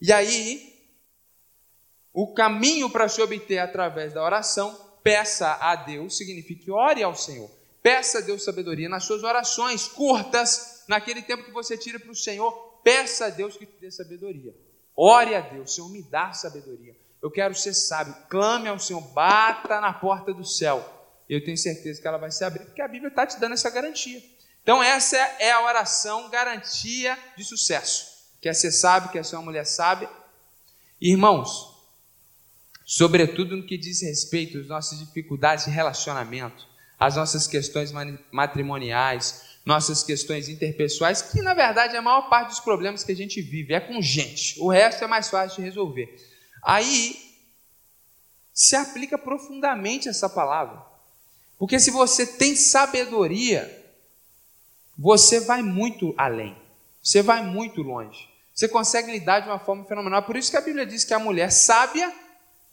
E 0.00 0.12
aí, 0.12 0.74
o 2.12 2.34
caminho 2.34 2.90
para 2.90 3.08
se 3.08 3.20
obter 3.22 3.58
através 3.58 4.12
da 4.12 4.22
oração, 4.22 4.76
peça 5.02 5.58
a 5.60 5.74
Deus, 5.76 6.16
significa 6.16 6.72
ore 6.72 7.02
ao 7.02 7.14
Senhor. 7.14 7.50
Peça 7.82 8.18
a 8.18 8.20
Deus 8.20 8.44
sabedoria 8.44 8.88
nas 8.88 9.04
suas 9.04 9.22
orações 9.22 9.88
curtas, 9.88 10.84
naquele 10.86 11.22
tempo 11.22 11.44
que 11.44 11.50
você 11.50 11.78
tira 11.78 11.98
para 11.98 12.10
o 12.10 12.16
Senhor, 12.16 12.69
peça 12.82 13.26
a 13.26 13.30
Deus 13.30 13.56
que 13.56 13.66
te 13.66 13.80
dê 13.80 13.90
sabedoria. 13.90 14.54
Ore 14.96 15.34
a 15.34 15.40
Deus, 15.40 15.74
Senhor, 15.74 15.88
me 15.90 16.02
dá 16.02 16.32
sabedoria. 16.32 16.96
Eu 17.22 17.30
quero 17.30 17.54
ser 17.54 17.74
sábio. 17.74 18.14
Clame 18.28 18.68
ao 18.68 18.78
Senhor, 18.78 19.00
bata 19.00 19.80
na 19.80 19.92
porta 19.92 20.32
do 20.32 20.44
céu. 20.44 20.98
Eu 21.28 21.44
tenho 21.44 21.56
certeza 21.56 22.00
que 22.00 22.08
ela 22.08 22.18
vai 22.18 22.30
se 22.30 22.42
abrir, 22.44 22.64
porque 22.64 22.82
a 22.82 22.88
Bíblia 22.88 23.08
está 23.08 23.26
te 23.26 23.38
dando 23.38 23.52
essa 23.52 23.70
garantia. 23.70 24.22
Então, 24.62 24.82
essa 24.82 25.16
é 25.16 25.52
a 25.52 25.62
oração 25.62 26.28
garantia 26.28 27.18
de 27.36 27.44
sucesso. 27.44 28.06
Quer 28.40 28.54
ser 28.54 28.72
sábio, 28.72 29.10
quer 29.10 29.24
ser 29.24 29.36
uma 29.36 29.44
mulher 29.44 29.64
sábia. 29.64 30.08
Irmãos, 31.00 31.76
sobretudo 32.84 33.56
no 33.56 33.66
que 33.66 33.78
diz 33.78 34.02
respeito 34.02 34.58
às 34.58 34.66
nossas 34.66 34.98
dificuldades 34.98 35.66
de 35.66 35.70
relacionamento, 35.70 36.66
às 36.98 37.16
nossas 37.16 37.46
questões 37.46 37.92
matrimoniais, 38.30 39.49
nossas 39.64 40.02
questões 40.02 40.48
interpessoais, 40.48 41.22
que 41.22 41.42
na 41.42 41.54
verdade 41.54 41.96
a 41.96 42.02
maior 42.02 42.28
parte 42.28 42.48
dos 42.48 42.60
problemas 42.60 43.04
que 43.04 43.12
a 43.12 43.16
gente 43.16 43.40
vive 43.40 43.74
é 43.74 43.80
com 43.80 44.00
gente, 44.00 44.58
o 44.60 44.68
resto 44.68 45.04
é 45.04 45.06
mais 45.06 45.28
fácil 45.28 45.56
de 45.56 45.62
resolver. 45.62 46.14
Aí 46.62 47.16
se 48.52 48.76
aplica 48.76 49.16
profundamente 49.16 50.08
essa 50.08 50.28
palavra, 50.28 50.82
porque 51.58 51.78
se 51.78 51.90
você 51.90 52.26
tem 52.26 52.56
sabedoria, 52.56 53.76
você 54.98 55.40
vai 55.40 55.62
muito 55.62 56.14
além, 56.16 56.56
você 57.02 57.22
vai 57.22 57.42
muito 57.42 57.82
longe, 57.82 58.28
você 58.54 58.68
consegue 58.68 59.12
lidar 59.12 59.40
de 59.40 59.48
uma 59.48 59.58
forma 59.58 59.84
fenomenal. 59.84 60.22
Por 60.22 60.36
isso 60.36 60.50
que 60.50 60.56
a 60.56 60.60
Bíblia 60.60 60.84
diz 60.84 61.04
que 61.04 61.14
a 61.14 61.18
mulher 61.18 61.50
sábia 61.50 62.12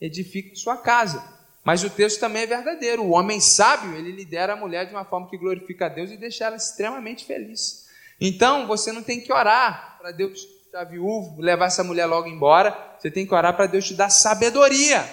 edifica 0.01 0.55
sua 0.55 0.77
casa. 0.77 1.36
Mas 1.67 1.83
o 1.83 1.89
texto 1.89 2.21
também 2.21 2.43
é 2.43 2.47
verdadeiro. 2.47 3.03
O 3.03 3.09
homem 3.09 3.41
sábio, 3.41 3.93
ele 3.93 4.13
lidera 4.13 4.53
a 4.53 4.55
mulher 4.55 4.85
de 4.85 4.93
uma 4.93 5.03
forma 5.03 5.29
que 5.29 5.37
glorifica 5.37 5.87
a 5.87 5.89
Deus 5.89 6.09
e 6.09 6.15
deixa 6.15 6.45
ela 6.45 6.55
extremamente 6.55 7.25
feliz. 7.25 7.89
Então, 8.21 8.65
você 8.65 8.93
não 8.93 9.03
tem 9.03 9.19
que 9.19 9.33
orar 9.33 9.97
para 9.97 10.11
Deus 10.11 10.47
estar 10.65 10.85
viúvo, 10.85 11.41
levar 11.41 11.65
essa 11.65 11.83
mulher 11.83 12.05
logo 12.05 12.29
embora. 12.29 12.95
Você 12.97 13.11
tem 13.11 13.27
que 13.27 13.33
orar 13.33 13.53
para 13.53 13.65
Deus 13.65 13.85
te 13.85 13.95
dar 13.95 14.09
sabedoria. 14.09 15.05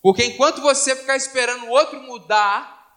Porque 0.00 0.24
enquanto 0.24 0.62
você 0.62 0.96
ficar 0.96 1.16
esperando 1.16 1.66
o 1.66 1.72
outro 1.72 2.00
mudar, 2.00 2.88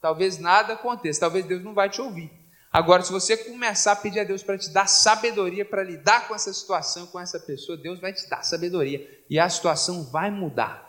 talvez 0.00 0.38
nada 0.38 0.72
aconteça, 0.72 1.20
talvez 1.20 1.44
Deus 1.44 1.62
não 1.62 1.74
vai 1.74 1.90
te 1.90 2.00
ouvir. 2.00 2.32
Agora, 2.72 3.02
se 3.02 3.12
você 3.12 3.36
começar 3.36 3.92
a 3.92 3.96
pedir 3.96 4.20
a 4.20 4.24
Deus 4.24 4.42
para 4.42 4.56
te 4.56 4.70
dar 4.70 4.88
sabedoria 4.88 5.66
para 5.66 5.82
lidar 5.82 6.26
com 6.26 6.34
essa 6.34 6.54
situação, 6.54 7.06
com 7.08 7.20
essa 7.20 7.38
pessoa, 7.38 7.76
Deus 7.76 8.00
vai 8.00 8.14
te 8.14 8.26
dar 8.30 8.42
sabedoria 8.42 9.06
e 9.28 9.38
a 9.38 9.46
situação 9.46 10.04
vai 10.04 10.30
mudar. 10.30 10.87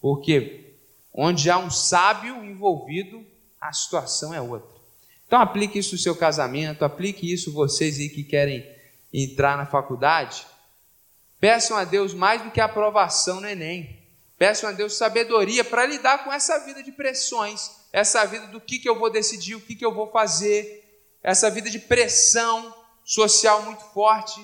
Porque 0.00 0.74
onde 1.12 1.50
há 1.50 1.58
um 1.58 1.70
sábio 1.70 2.44
envolvido, 2.44 3.24
a 3.60 3.72
situação 3.72 4.32
é 4.32 4.40
outra. 4.40 4.78
Então 5.26 5.40
aplique 5.40 5.78
isso 5.78 5.92
no 5.94 6.00
seu 6.00 6.16
casamento, 6.16 6.84
aplique 6.84 7.30
isso 7.30 7.52
vocês 7.52 7.98
aí 7.98 8.08
que 8.08 8.24
querem 8.24 8.66
entrar 9.12 9.56
na 9.56 9.66
faculdade. 9.66 10.46
Peçam 11.40 11.76
a 11.76 11.84
Deus 11.84 12.14
mais 12.14 12.42
do 12.42 12.50
que 12.50 12.60
aprovação 12.60 13.40
no 13.40 13.46
Enem. 13.46 13.98
Peçam 14.38 14.70
a 14.70 14.72
Deus 14.72 14.96
sabedoria 14.96 15.64
para 15.64 15.84
lidar 15.84 16.24
com 16.24 16.32
essa 16.32 16.58
vida 16.60 16.82
de 16.82 16.92
pressões, 16.92 17.70
essa 17.92 18.24
vida 18.24 18.46
do 18.46 18.60
que, 18.60 18.78
que 18.78 18.88
eu 18.88 18.98
vou 18.98 19.10
decidir, 19.10 19.56
o 19.56 19.60
que, 19.60 19.74
que 19.74 19.84
eu 19.84 19.92
vou 19.92 20.10
fazer, 20.10 20.84
essa 21.22 21.50
vida 21.50 21.68
de 21.68 21.78
pressão 21.80 22.74
social 23.04 23.62
muito 23.64 23.82
forte. 23.92 24.40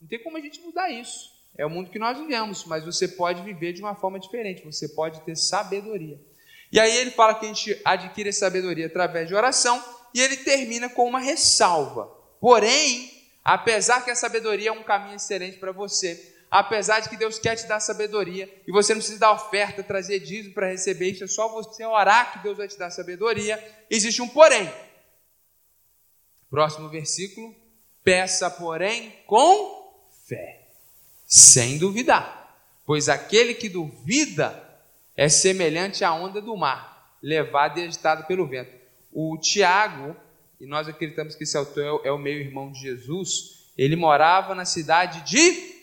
Não 0.00 0.08
tem 0.08 0.22
como 0.22 0.36
a 0.36 0.40
gente 0.40 0.60
mudar 0.60 0.88
isso. 0.90 1.37
É 1.58 1.66
o 1.66 1.70
mundo 1.70 1.90
que 1.90 1.98
nós 1.98 2.16
vivemos, 2.16 2.64
mas 2.66 2.84
você 2.84 3.08
pode 3.08 3.42
viver 3.42 3.72
de 3.72 3.82
uma 3.82 3.96
forma 3.96 4.20
diferente, 4.20 4.64
você 4.64 4.88
pode 4.88 5.20
ter 5.22 5.34
sabedoria. 5.34 6.16
E 6.70 6.78
aí 6.78 6.96
ele 6.98 7.10
fala 7.10 7.34
que 7.34 7.46
a 7.46 7.48
gente 7.48 7.80
adquire 7.84 8.32
sabedoria 8.32 8.86
através 8.86 9.26
de 9.26 9.34
oração, 9.34 9.82
e 10.14 10.20
ele 10.20 10.36
termina 10.36 10.88
com 10.88 11.08
uma 11.08 11.18
ressalva. 11.18 12.06
Porém, 12.40 13.10
apesar 13.44 14.04
que 14.04 14.10
a 14.10 14.14
sabedoria 14.14 14.68
é 14.68 14.72
um 14.72 14.84
caminho 14.84 15.16
excelente 15.16 15.58
para 15.58 15.72
você, 15.72 16.36
apesar 16.48 17.00
de 17.00 17.08
que 17.08 17.16
Deus 17.16 17.40
quer 17.40 17.56
te 17.56 17.66
dar 17.66 17.80
sabedoria, 17.80 18.48
e 18.64 18.70
você 18.70 18.94
não 18.94 19.00
precisa 19.00 19.18
dar 19.18 19.32
oferta, 19.32 19.82
trazer 19.82 20.20
dízimo 20.20 20.54
para 20.54 20.68
receber 20.68 21.10
isso, 21.10 21.24
é 21.24 21.26
só 21.26 21.48
você 21.48 21.84
orar 21.84 22.34
que 22.34 22.38
Deus 22.38 22.56
vai 22.56 22.68
te 22.68 22.78
dar 22.78 22.90
sabedoria, 22.90 23.58
existe 23.90 24.22
um 24.22 24.28
porém. 24.28 24.72
Próximo 26.48 26.88
versículo, 26.88 27.52
peça 28.04 28.48
porém 28.48 29.12
com 29.26 30.06
fé 30.24 30.57
sem 31.28 31.76
duvidar, 31.76 32.58
pois 32.86 33.10
aquele 33.10 33.52
que 33.52 33.68
duvida 33.68 34.64
é 35.14 35.28
semelhante 35.28 36.02
à 36.02 36.14
onda 36.14 36.40
do 36.40 36.56
mar, 36.56 37.16
levado 37.22 37.78
e 37.78 37.84
agitado 37.84 38.24
pelo 38.24 38.46
vento. 38.46 38.72
O 39.12 39.36
Tiago, 39.36 40.16
e 40.58 40.66
nós 40.66 40.88
acreditamos 40.88 41.34
que 41.34 41.44
esse 41.44 41.56
autor 41.56 42.00
é 42.02 42.10
o 42.10 42.18
meio-irmão 42.18 42.72
de 42.72 42.80
Jesus, 42.80 43.68
ele 43.76 43.94
morava 43.94 44.54
na 44.54 44.64
cidade 44.64 45.20
de. 45.20 45.76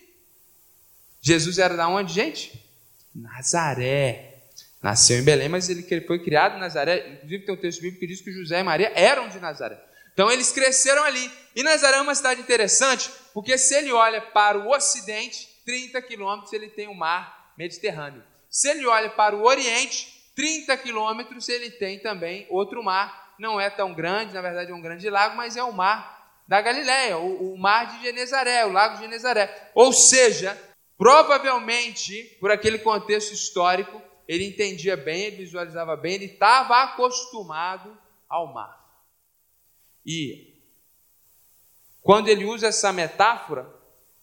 Jesus 1.21 1.59
era 1.59 1.77
da 1.77 1.87
onde, 1.87 2.11
gente? 2.11 2.59
Nazaré. 3.13 4.33
Nasceu 4.81 5.19
em 5.19 5.23
Belém, 5.23 5.49
mas 5.49 5.69
ele 5.69 5.83
foi 6.01 6.19
criado 6.19 6.57
em 6.57 6.59
Nazaré. 6.59 7.13
Inclusive 7.13 7.45
tem 7.45 7.55
um 7.55 7.57
texto 7.57 7.81
bíblico 7.81 7.99
que 7.99 8.07
diz 8.07 8.21
que 8.21 8.31
José 8.31 8.59
e 8.59 8.63
Maria 8.63 8.91
eram 8.95 9.29
de 9.29 9.39
Nazaré. 9.39 9.81
Então 10.15 10.31
eles 10.31 10.51
cresceram 10.53 11.03
ali. 11.03 11.29
E 11.53 11.61
Nazaré 11.61 11.97
é 11.97 12.01
uma 12.01 12.15
cidade 12.15 12.39
interessante, 12.39 13.11
porque 13.33 13.57
se 13.57 13.75
ele 13.75 13.91
olha 13.91 14.21
para 14.21 14.57
o 14.57 14.71
ocidente, 14.71 15.47
30 15.65 16.01
quilômetros 16.01 16.53
ele 16.53 16.69
tem 16.69 16.87
o 16.87 16.95
mar 16.95 17.53
Mediterrâneo. 17.57 18.23
Se 18.49 18.69
ele 18.69 18.87
olha 18.87 19.09
para 19.09 19.35
o 19.35 19.43
Oriente, 19.43 20.31
30 20.33 20.77
quilômetros 20.77 21.49
ele 21.49 21.69
tem 21.69 21.99
também 21.99 22.47
outro 22.49 22.81
mar. 22.81 23.35
Não 23.37 23.59
é 23.59 23.69
tão 23.69 23.93
grande, 23.93 24.33
na 24.33 24.41
verdade 24.41 24.71
é 24.71 24.73
um 24.73 24.81
grande 24.81 25.09
lago, 25.09 25.35
mas 25.35 25.57
é 25.57 25.63
o 25.63 25.73
mar 25.73 26.15
da 26.47 26.61
Galileia, 26.61 27.17
o, 27.17 27.53
o 27.53 27.57
mar 27.57 27.87
de 27.87 28.03
Genezaré, 28.03 28.65
o 28.65 28.71
lago 28.71 28.95
de 28.95 29.01
Genezaré. 29.01 29.71
Ou 29.75 29.91
seja, 29.91 30.57
provavelmente, 30.97 32.37
por 32.39 32.51
aquele 32.51 32.79
contexto 32.79 33.33
histórico, 33.33 34.01
ele 34.25 34.45
entendia 34.45 34.95
bem, 34.95 35.23
ele 35.23 35.37
visualizava 35.37 35.97
bem, 35.97 36.13
ele 36.13 36.25
estava 36.25 36.83
acostumado 36.83 37.97
ao 38.29 38.53
mar. 38.53 38.84
E 40.05 40.53
quando 42.01 42.27
ele 42.27 42.45
usa 42.45 42.67
essa 42.67 42.93
metáfora, 42.93 43.67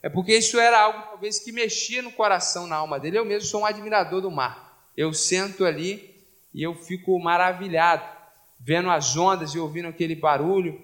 é 0.02 0.08
porque 0.08 0.36
isso 0.36 0.58
era 0.58 0.80
algo 0.80 1.02
talvez 1.02 1.38
que 1.38 1.50
mexia 1.50 2.02
no 2.02 2.12
coração, 2.12 2.66
na 2.66 2.76
alma 2.76 3.00
dele. 3.00 3.18
Eu 3.18 3.24
mesmo 3.24 3.48
sou 3.48 3.62
um 3.62 3.66
admirador 3.66 4.20
do 4.20 4.30
mar. 4.30 4.90
Eu 4.96 5.12
sento 5.12 5.64
ali 5.64 6.14
e 6.52 6.62
eu 6.62 6.74
fico 6.74 7.18
maravilhado, 7.18 8.04
vendo 8.60 8.90
as 8.90 9.16
ondas 9.16 9.54
e 9.54 9.58
ouvindo 9.58 9.88
aquele 9.88 10.14
barulho. 10.14 10.80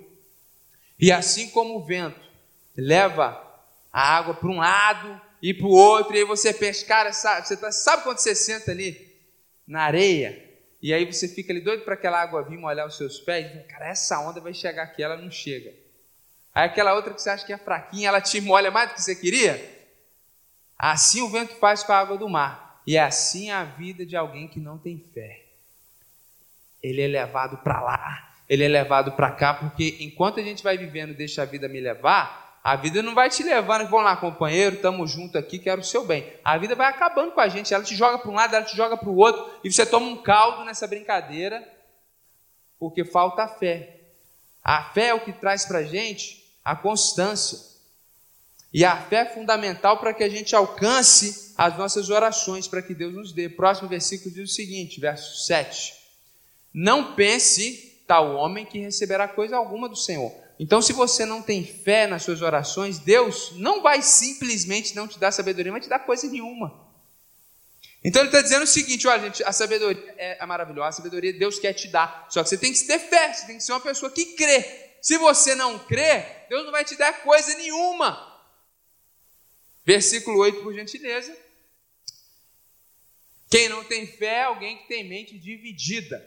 E 0.99 1.13
assim 1.13 1.51
como 1.51 1.77
o 1.77 1.85
vento 1.85 2.21
leva 2.77 3.45
a 3.93 4.17
água 4.17 4.35
para 4.35 4.49
um 4.49 4.59
lado 4.59 5.21
e 5.43 5.53
para 5.53 5.67
o 5.67 5.71
outro, 5.71 6.15
e 6.15 6.19
aí 6.19 6.25
você 6.25 6.53
pensa, 6.53 6.85
cara, 6.85 7.13
sabe, 7.13 7.47
você 7.47 7.57
tá, 7.57 7.71
sabe 7.71 8.03
quando 8.03 8.19
você 8.19 8.35
senta 8.35 8.73
ali 8.73 9.09
na 9.67 9.83
areia, 9.83 10.48
e 10.81 10.95
aí 10.95 11.05
você 11.05 11.27
fica 11.27 11.53
ali 11.53 11.61
doido 11.61 11.85
para 11.85 11.95
aquela 11.95 12.21
água 12.21 12.43
vir 12.43 12.59
molhar 12.59 12.87
os 12.87 12.97
seus 12.97 13.19
pés, 13.19 13.55
e, 13.55 13.59
cara, 13.65 13.89
essa 13.89 14.19
onda 14.21 14.41
vai 14.41 14.55
chegar 14.55 14.85
aqui, 14.85 15.03
ela 15.03 15.17
não 15.17 15.31
chega. 15.31 15.73
Aí 16.55 16.67
aquela 16.67 16.95
outra 16.95 17.13
que 17.13 17.21
você 17.21 17.31
acha 17.31 17.45
que 17.45 17.53
é 17.53 17.59
fraquinha, 17.59 18.09
ela 18.09 18.21
te 18.21 18.41
molha 18.41 18.71
mais 18.71 18.91
do 18.91 18.95
que 18.95 19.03
você 19.03 19.15
queria. 19.15 19.77
Assim 20.77 21.21
o 21.21 21.29
vento 21.29 21.55
faz 21.57 21.83
com 21.83 21.93
a 21.93 21.99
água 21.99 22.17
do 22.17 22.29
mar. 22.29 22.81
E 22.87 22.97
é 22.97 23.01
assim 23.01 23.51
a 23.51 23.65
vida 23.65 24.07
de 24.07 24.17
alguém 24.17 24.49
que 24.49 24.59
não 24.61 24.79
tem 24.79 24.99
fé. 25.13 25.45
Ele 26.83 27.03
é 27.03 27.07
levado 27.07 27.59
para 27.59 27.81
lá, 27.81 28.35
ele 28.49 28.65
é 28.65 28.69
levado 28.69 29.13
para 29.13 29.31
cá, 29.33 29.53
porque 29.55 29.99
enquanto 30.01 30.41
a 30.41 30.43
gente 30.43 30.63
vai 30.63 30.79
vivendo, 30.79 31.15
deixa 31.15 31.43
a 31.43 31.45
vida 31.45 31.69
me 31.69 31.81
levar, 31.81 32.48
a 32.69 32.77
vida 32.77 33.03
não 33.03 33.15
vai 33.15 33.31
te 33.31 33.43
levando, 33.43 33.89
vamos 33.89 34.05
lá, 34.05 34.15
companheiro, 34.15 34.77
estamos 34.77 35.11
juntos 35.11 35.37
aqui, 35.37 35.59
quero 35.59 35.81
o 35.81 35.85
seu 35.85 36.05
bem. 36.05 36.31
A 36.45 36.59
vida 36.59 36.75
vai 36.75 36.87
acabando 36.87 37.33
com 37.33 37.41
a 37.41 37.49
gente, 37.49 37.73
ela 37.73 37.83
te 37.83 37.97
joga 37.97 38.19
para 38.19 38.31
um 38.31 38.35
lado, 38.35 38.55
ela 38.55 38.63
te 38.63 38.77
joga 38.77 38.95
para 38.95 39.09
o 39.09 39.17
outro, 39.17 39.51
e 39.65 39.73
você 39.73 39.87
toma 39.87 40.05
um 40.05 40.23
caldo 40.23 40.67
nessa 40.67 40.87
brincadeira, 40.87 41.67
porque 42.79 43.07
falta 43.07 43.45
a 43.45 43.49
fé. 43.49 44.01
A 44.63 44.85
fé 44.93 45.07
é 45.07 45.15
o 45.15 45.21
que 45.21 45.33
traz 45.33 45.65
para 45.65 45.79
a 45.79 45.83
gente 45.83 46.45
a 46.63 46.77
constância. 46.77 47.59
E 48.71 48.85
a 48.85 48.99
fé 48.99 49.21
é 49.21 49.25
fundamental 49.33 49.97
para 49.97 50.13
que 50.13 50.23
a 50.23 50.29
gente 50.29 50.55
alcance 50.55 51.55
as 51.57 51.75
nossas 51.79 52.11
orações, 52.11 52.69
para 52.69 52.83
que 52.83 52.93
Deus 52.93 53.15
nos 53.15 53.33
dê. 53.33 53.49
Próximo 53.49 53.89
versículo 53.89 54.35
diz 54.35 54.51
o 54.51 54.55
seguinte, 54.55 55.01
verso 55.01 55.47
7. 55.47 55.95
Não 56.75 57.15
pense 57.15 58.05
tal 58.07 58.37
homem 58.37 58.67
que 58.67 58.79
receberá 58.79 59.27
coisa 59.27 59.57
alguma 59.57 59.89
do 59.89 59.97
Senhor 59.97 60.48
então, 60.59 60.83
se 60.83 60.93
você 60.93 61.25
não 61.25 61.41
tem 61.41 61.65
fé 61.65 62.07
nas 62.07 62.25
suas 62.25 62.43
orações, 62.43 62.99
Deus 62.99 63.53
não 63.53 63.81
vai 63.81 64.03
simplesmente 64.03 64.97
não 64.97 65.07
te 65.07 65.19
dar 65.19 65.31
sabedoria, 65.31 65.71
mas 65.71 65.85
te 65.85 65.89
dar 65.89 66.01
coisa 66.01 66.27
nenhuma. 66.27 66.89
Então 68.03 68.23
ele 68.23 68.29
está 68.29 68.43
dizendo 68.43 68.63
o 68.63 68.67
seguinte: 68.67 69.07
olha, 69.07 69.23
gente, 69.23 69.45
a 69.45 69.53
sabedoria 69.53 70.15
é 70.17 70.45
maravilhosa, 70.47 70.89
a 70.89 70.93
sabedoria 70.93 71.33
Deus 71.33 71.59
quer 71.59 71.73
te 71.75 71.89
dar. 71.89 72.27
Só 72.29 72.43
que 72.43 72.49
você 72.49 72.59
tem 72.59 72.73
que 72.73 72.85
ter 72.85 72.99
fé, 72.99 73.33
você 73.33 73.47
tem 73.47 73.57
que 73.57 73.63
ser 73.63 73.73
uma 73.73 73.81
pessoa 73.81 74.11
que 74.11 74.35
crê. 74.35 74.89
Se 75.01 75.17
você 75.17 75.55
não 75.55 75.79
crê, 75.79 76.25
Deus 76.49 76.65
não 76.65 76.73
vai 76.73 76.85
te 76.85 76.97
dar 76.97 77.23
coisa 77.23 77.57
nenhuma. 77.57 78.27
Versículo 79.85 80.39
8, 80.41 80.63
por 80.63 80.75
gentileza. 80.75 81.37
Quem 83.51 83.69
não 83.69 83.85
tem 83.85 84.07
fé 84.07 84.41
é 84.41 84.45
alguém 84.45 84.77
que 84.79 84.89
tem 84.89 85.09
mente 85.09 85.39
dividida, 85.39 86.23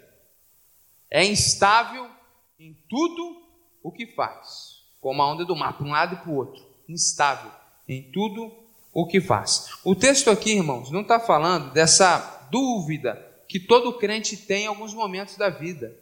é 1.10 1.24
instável 1.24 2.10
em 2.58 2.74
tudo 2.90 3.41
o 3.84 3.92
que 3.92 4.08
faz, 4.08 4.82
como 5.00 5.22
a 5.22 5.32
onda 5.32 5.46
do 5.46 5.56
mar, 5.56 5.78
para 5.78 5.86
um 5.86 5.92
lado 5.92 6.16
e 6.16 6.18
para 6.18 6.30
o 6.30 6.36
outro, 6.36 6.64
instável 6.88 7.52
em 7.88 8.04
tudo 8.12 8.52
o 8.94 9.06
que 9.06 9.20
faz. 9.20 9.68
O 9.84 9.96
texto 9.96 10.30
aqui, 10.30 10.52
irmãos, 10.52 10.92
não 10.92 11.02
está 11.02 11.20
falando 11.20 11.72
dessa 11.72 12.48
dúvida 12.52 13.28
que 13.48 13.60
todo 13.60 13.98
crente 13.98 14.38
tem 14.38 14.64
em 14.64 14.68
alguns 14.68 14.94
momentos 14.94 15.36
da 15.36 15.50
vida. 15.50 15.94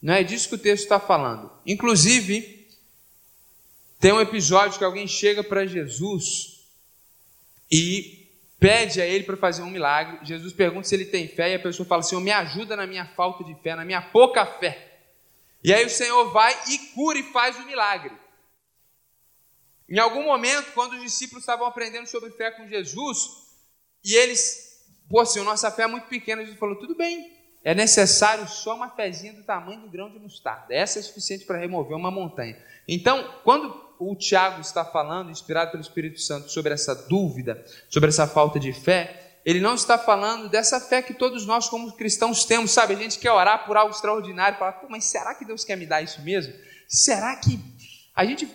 Não 0.00 0.14
é 0.14 0.22
disso 0.22 0.48
que 0.48 0.54
o 0.54 0.58
texto 0.58 0.84
está 0.84 0.98
falando. 0.98 1.50
Inclusive, 1.66 2.68
tem 3.98 4.12
um 4.12 4.20
episódio 4.20 4.78
que 4.78 4.84
alguém 4.84 5.06
chega 5.06 5.44
para 5.44 5.66
Jesus 5.66 6.60
e 7.70 8.28
pede 8.58 9.00
a 9.00 9.06
ele 9.06 9.24
para 9.24 9.36
fazer 9.36 9.62
um 9.62 9.70
milagre. 9.70 10.24
Jesus 10.24 10.52
pergunta 10.52 10.88
se 10.88 10.94
ele 10.94 11.04
tem 11.04 11.28
fé 11.28 11.52
e 11.52 11.54
a 11.54 11.60
pessoa 11.60 11.86
fala: 11.86 12.02
Senhor, 12.02 12.20
me 12.20 12.30
ajuda 12.30 12.76
na 12.76 12.86
minha 12.86 13.06
falta 13.06 13.44
de 13.44 13.54
fé, 13.62 13.74
na 13.74 13.84
minha 13.84 14.00
pouca 14.00 14.44
fé. 14.44 14.89
E 15.62 15.72
aí 15.72 15.84
o 15.84 15.90
Senhor 15.90 16.30
vai 16.30 16.56
e 16.68 16.78
cura 16.94 17.18
e 17.18 17.32
faz 17.32 17.56
o 17.56 17.66
milagre. 17.66 18.12
Em 19.88 19.98
algum 19.98 20.22
momento, 20.22 20.72
quando 20.72 20.92
os 20.92 21.02
discípulos 21.02 21.42
estavam 21.42 21.66
aprendendo 21.66 22.06
sobre 22.06 22.30
fé 22.30 22.50
com 22.50 22.68
Jesus, 22.68 23.18
e 24.04 24.14
eles, 24.14 24.86
pô, 25.08 25.24
Senhor, 25.26 25.44
nossa 25.44 25.70
fé 25.70 25.82
é 25.82 25.86
muito 25.86 26.06
pequena, 26.06 26.42
Jesus 26.42 26.58
falou: 26.58 26.76
tudo 26.76 26.94
bem, 26.94 27.36
é 27.62 27.74
necessário 27.74 28.48
só 28.48 28.74
uma 28.74 28.90
fezinha 28.90 29.32
do 29.32 29.42
tamanho 29.42 29.80
do 29.80 29.90
grão 29.90 30.10
de 30.10 30.18
mostarda. 30.18 30.72
Essa 30.72 30.98
é 30.98 31.02
suficiente 31.02 31.44
para 31.44 31.58
remover 31.58 31.96
uma 31.96 32.10
montanha. 32.10 32.56
Então, 32.88 33.40
quando 33.44 33.90
o 33.98 34.16
Tiago 34.16 34.60
está 34.60 34.84
falando, 34.84 35.30
inspirado 35.30 35.72
pelo 35.72 35.82
Espírito 35.82 36.20
Santo, 36.20 36.50
sobre 36.50 36.72
essa 36.72 36.94
dúvida, 36.94 37.62
sobre 37.88 38.08
essa 38.08 38.26
falta 38.26 38.58
de 38.58 38.72
fé, 38.72 39.29
ele 39.44 39.60
não 39.60 39.74
está 39.74 39.96
falando 39.96 40.48
dessa 40.48 40.78
fé 40.78 41.00
que 41.00 41.14
todos 41.14 41.46
nós, 41.46 41.68
como 41.68 41.92
cristãos, 41.92 42.44
temos, 42.44 42.72
sabe? 42.72 42.94
A 42.94 42.96
gente 42.96 43.18
quer 43.18 43.32
orar 43.32 43.64
por 43.64 43.76
algo 43.76 43.94
extraordinário, 43.94 44.58
falar, 44.58 44.72
pô, 44.72 44.86
mas 44.88 45.04
será 45.04 45.34
que 45.34 45.44
Deus 45.44 45.64
quer 45.64 45.76
me 45.76 45.86
dar 45.86 46.02
isso 46.02 46.20
mesmo? 46.22 46.52
Será 46.88 47.34
que. 47.36 47.58
A 48.14 48.24
gente. 48.24 48.48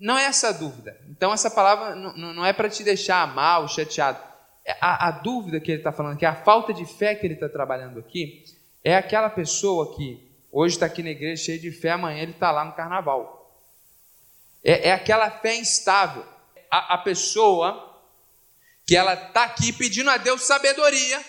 Não 0.00 0.18
é 0.18 0.24
essa 0.24 0.48
a 0.48 0.52
dúvida. 0.52 0.98
Então, 1.08 1.32
essa 1.32 1.48
palavra 1.48 1.94
não, 1.94 2.44
é 2.44 2.52
para 2.52 2.68
te 2.68 2.82
deixar 2.82 3.32
mal, 3.32 3.68
chateado. 3.68 4.18
É 4.64 4.76
a, 4.80 5.08
a 5.08 5.10
dúvida 5.12 5.60
que 5.60 5.70
ele 5.70 5.78
está 5.78 5.92
falando, 5.92 6.18
que 6.18 6.26
a 6.26 6.34
falta 6.34 6.74
de 6.74 6.84
fé 6.84 7.14
que 7.14 7.24
ele 7.24 7.34
está 7.34 7.48
trabalhando 7.48 8.00
aqui, 8.00 8.42
é 8.82 8.96
aquela 8.96 9.30
pessoa 9.30 9.94
que 9.94 10.28
hoje 10.50 10.74
está 10.74 10.86
aqui 10.86 11.04
na 11.04 11.10
igreja 11.10 11.44
cheio 11.44 11.60
de 11.60 11.70
fé, 11.70 11.92
amanhã 11.92 12.20
ele 12.22 12.32
está 12.32 12.50
lá 12.50 12.64
no 12.64 12.72
carnaval. 12.72 13.56
É, 14.64 14.88
é 14.88 14.92
aquela 14.92 15.30
fé 15.30 15.54
instável. 15.54 16.24
a, 16.68 16.94
a 16.94 16.98
pessoa 16.98 17.91
que 18.86 18.96
ela 18.96 19.14
está 19.14 19.44
aqui 19.44 19.72
pedindo 19.72 20.10
a 20.10 20.16
Deus 20.16 20.42
sabedoria, 20.42 21.24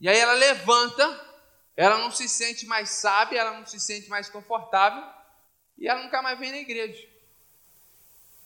e 0.00 0.08
aí 0.08 0.18
ela 0.18 0.34
levanta, 0.34 1.20
ela 1.76 1.98
não 1.98 2.10
se 2.10 2.28
sente 2.28 2.66
mais 2.66 2.90
sábia, 2.90 3.40
ela 3.40 3.58
não 3.58 3.66
se 3.66 3.78
sente 3.80 4.08
mais 4.08 4.28
confortável, 4.28 5.02
e 5.78 5.88
ela 5.88 6.02
nunca 6.02 6.20
mais 6.20 6.38
vem 6.38 6.50
na 6.50 6.58
igreja. 6.58 7.08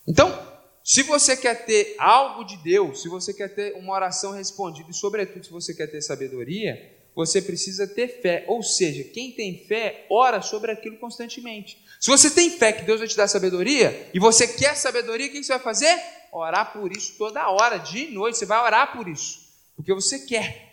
Então, 0.07 0.57
se 0.85 1.03
você 1.03 1.37
quer 1.37 1.67
ter 1.67 1.97
algo 1.99 2.45
de 2.45 2.57
Deus, 2.59 3.03
se 3.03 3.09
você 3.09 3.35
quer 3.35 3.55
ter 3.55 3.75
uma 3.75 3.93
oração 3.93 4.33
respondida, 4.33 4.91
e 4.91 4.95
sobretudo 4.95 5.45
se 5.45 5.51
você 5.51 5.75
quer 5.75 5.89
ter 5.89 6.01
sabedoria, 6.01 6.95
você 7.17 7.41
precisa 7.43 7.89
ter 7.89 8.21
fé. 8.21 8.45
Ou 8.47 8.63
seja, 8.63 9.03
quem 9.03 9.33
tem 9.33 9.67
fé, 9.67 10.07
ora 10.11 10.43
sobre 10.43 10.71
aquilo 10.71 10.99
constantemente. 10.99 11.83
Se 11.99 12.09
você 12.09 12.31
tem 12.31 12.51
fé 12.51 12.73
que 12.73 12.83
Deus 12.83 13.01
vai 13.01 13.09
te 13.09 13.17
dar 13.17 13.27
sabedoria, 13.27 14.11
e 14.13 14.21
você 14.21 14.47
quer 14.47 14.77
sabedoria, 14.77 15.27
o 15.27 15.31
que 15.31 15.43
você 15.43 15.55
vai 15.55 15.63
fazer? 15.63 15.99
Orar 16.39 16.73
por 16.73 16.95
isso 16.97 17.15
toda 17.17 17.49
hora, 17.49 17.79
dia 17.79 18.09
e 18.09 18.13
noite. 18.13 18.39
Você 18.39 18.47
vai 18.47 18.61
orar 18.63 18.93
por 18.93 19.09
isso, 19.09 19.49
porque 19.75 19.93
você 19.93 20.21
quer. 20.27 20.67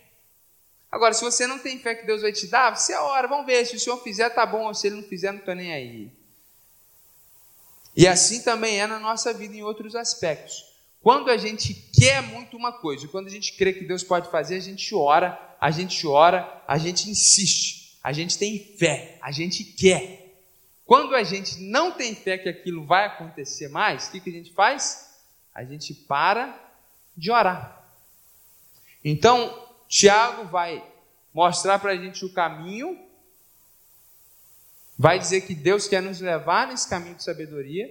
Agora, 0.91 1.13
se 1.13 1.23
você 1.23 1.47
não 1.47 1.57
tem 1.57 1.79
fé 1.79 1.95
que 1.95 2.05
Deus 2.05 2.21
vai 2.21 2.31
te 2.31 2.45
dar, 2.47 2.75
você 2.75 2.93
ora, 2.93 3.27
vamos 3.27 3.45
ver. 3.45 3.65
Se 3.65 3.75
o 3.75 3.79
Senhor 3.79 3.97
fizer, 4.03 4.29
tá 4.29 4.45
bom. 4.45 4.71
Se 4.73 4.87
Ele 4.87 4.97
não 4.97 5.03
fizer, 5.03 5.31
não 5.31 5.39
estou 5.39 5.55
nem 5.55 5.73
aí. 5.73 6.11
E 7.95 8.07
assim 8.07 8.41
também 8.41 8.79
é 8.79 8.87
na 8.87 8.99
nossa 8.99 9.33
vida 9.33 9.55
em 9.55 9.63
outros 9.63 9.95
aspectos. 9.95 10.65
Quando 11.01 11.29
a 11.29 11.37
gente 11.37 11.73
quer 11.73 12.21
muito 12.21 12.55
uma 12.55 12.71
coisa, 12.71 13.07
quando 13.07 13.27
a 13.27 13.29
gente 13.29 13.53
crê 13.53 13.73
que 13.73 13.83
Deus 13.85 14.03
pode 14.03 14.31
fazer, 14.31 14.55
a 14.55 14.59
gente 14.59 14.95
ora, 14.95 15.57
a 15.59 15.69
gente 15.69 16.07
ora, 16.07 16.63
a 16.67 16.77
gente 16.77 17.09
insiste, 17.09 17.97
a 18.01 18.13
gente 18.13 18.37
tem 18.37 18.57
fé, 18.77 19.17
a 19.21 19.31
gente 19.31 19.63
quer. 19.63 20.23
Quando 20.85 21.15
a 21.15 21.23
gente 21.23 21.59
não 21.59 21.91
tem 21.91 22.15
fé 22.15 22.37
que 22.37 22.49
aquilo 22.49 22.85
vai 22.85 23.05
acontecer 23.05 23.67
mais, 23.67 24.07
o 24.07 24.11
que, 24.11 24.21
que 24.21 24.29
a 24.29 24.33
gente 24.33 24.53
faz? 24.53 25.12
A 25.53 25.63
gente 25.63 25.93
para 25.93 26.57
de 27.15 27.31
orar. 27.31 27.83
Então, 29.03 29.67
Tiago 29.87 30.45
vai 30.45 30.83
mostrar 31.33 31.79
para 31.79 31.91
a 31.91 31.95
gente 31.95 32.25
o 32.25 32.33
caminho, 32.33 32.97
vai 34.97 35.19
dizer 35.19 35.41
que 35.41 35.53
Deus 35.53 35.87
quer 35.87 36.01
nos 36.01 36.19
levar 36.19 36.67
nesse 36.67 36.89
caminho 36.89 37.15
de 37.15 37.23
sabedoria, 37.23 37.89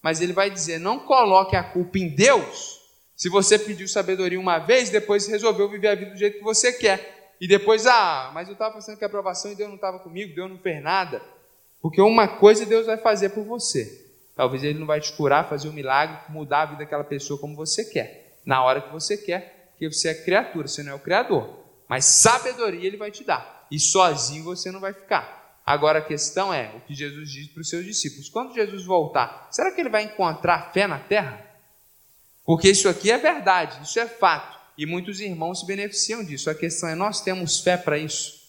mas 0.00 0.20
ele 0.20 0.32
vai 0.32 0.50
dizer: 0.50 0.78
não 0.78 0.98
coloque 0.98 1.56
a 1.56 1.62
culpa 1.62 1.98
em 1.98 2.08
Deus. 2.08 2.80
Se 3.16 3.28
você 3.28 3.58
pediu 3.58 3.86
sabedoria 3.86 4.40
uma 4.40 4.58
vez, 4.58 4.90
depois 4.90 5.26
resolveu 5.26 5.68
viver 5.68 5.88
a 5.88 5.94
vida 5.94 6.10
do 6.10 6.16
jeito 6.16 6.38
que 6.38 6.44
você 6.44 6.72
quer. 6.72 7.34
E 7.40 7.46
depois, 7.46 7.86
ah, 7.86 8.30
mas 8.32 8.48
eu 8.48 8.52
estava 8.52 8.74
pensando 8.74 8.96
que 8.96 9.04
a 9.04 9.06
aprovação 9.06 9.52
e 9.52 9.54
Deus 9.54 9.68
não 9.68 9.76
estava 9.76 9.98
comigo, 9.98 10.34
Deus 10.34 10.50
não 10.50 10.58
fez 10.58 10.82
nada. 10.82 11.22
Porque 11.80 12.00
uma 12.00 12.28
coisa 12.28 12.64
Deus 12.64 12.86
vai 12.86 12.96
fazer 12.96 13.30
por 13.30 13.44
você. 13.44 14.01
Talvez 14.34 14.64
ele 14.64 14.78
não 14.78 14.86
vai 14.86 15.00
te 15.00 15.12
curar, 15.12 15.48
fazer 15.48 15.68
um 15.68 15.72
milagre, 15.72 16.16
mudar 16.28 16.62
a 16.62 16.66
vida 16.66 16.78
daquela 16.78 17.04
pessoa 17.04 17.38
como 17.38 17.54
você 17.54 17.84
quer, 17.84 18.40
na 18.44 18.62
hora 18.64 18.80
que 18.80 18.92
você 18.92 19.16
quer, 19.16 19.70
porque 19.70 19.92
você 19.92 20.08
é 20.08 20.14
criatura, 20.14 20.66
você 20.66 20.82
não 20.82 20.92
é 20.92 20.94
o 20.94 21.00
criador. 21.00 21.60
Mas 21.88 22.06
sabedoria 22.06 22.86
ele 22.86 22.96
vai 22.96 23.10
te 23.10 23.24
dar, 23.24 23.66
e 23.70 23.78
sozinho 23.78 24.44
você 24.44 24.70
não 24.70 24.80
vai 24.80 24.92
ficar. 24.92 25.60
Agora 25.64 26.00
a 26.00 26.02
questão 26.04 26.52
é 26.52 26.74
o 26.74 26.80
que 26.80 26.94
Jesus 26.94 27.30
diz 27.30 27.48
para 27.48 27.60
os 27.60 27.68
seus 27.68 27.84
discípulos: 27.84 28.28
quando 28.28 28.54
Jesus 28.54 28.84
voltar, 28.84 29.48
será 29.50 29.70
que 29.70 29.80
ele 29.80 29.90
vai 29.90 30.04
encontrar 30.04 30.72
fé 30.72 30.86
na 30.86 30.98
terra? 30.98 31.44
Porque 32.44 32.70
isso 32.70 32.88
aqui 32.88 33.10
é 33.10 33.18
verdade, 33.18 33.82
isso 33.84 34.00
é 34.00 34.06
fato, 34.06 34.58
e 34.76 34.84
muitos 34.86 35.20
irmãos 35.20 35.60
se 35.60 35.66
beneficiam 35.66 36.24
disso. 36.24 36.50
A 36.50 36.54
questão 36.54 36.88
é: 36.88 36.94
nós 36.94 37.20
temos 37.20 37.60
fé 37.60 37.76
para 37.76 37.98
isso? 37.98 38.41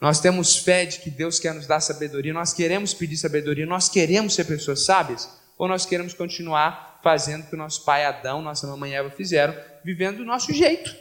Nós 0.00 0.20
temos 0.20 0.56
fé 0.56 0.84
de 0.84 1.00
que 1.00 1.10
Deus 1.10 1.40
quer 1.40 1.52
nos 1.54 1.66
dar 1.66 1.80
sabedoria, 1.80 2.32
nós 2.32 2.52
queremos 2.52 2.94
pedir 2.94 3.16
sabedoria, 3.16 3.66
nós 3.66 3.88
queremos 3.88 4.34
ser 4.34 4.44
pessoas 4.44 4.84
sábias, 4.84 5.28
ou 5.56 5.66
nós 5.66 5.84
queremos 5.84 6.14
continuar 6.14 7.00
fazendo 7.02 7.42
o 7.42 7.46
que 7.46 7.54
o 7.54 7.58
nosso 7.58 7.84
pai 7.84 8.04
Adão, 8.04 8.40
nossa 8.40 8.66
mamãe 8.66 8.94
Eva 8.94 9.10
fizeram, 9.10 9.56
vivendo 9.84 10.18
do 10.18 10.24
nosso 10.24 10.52
jeito. 10.52 10.94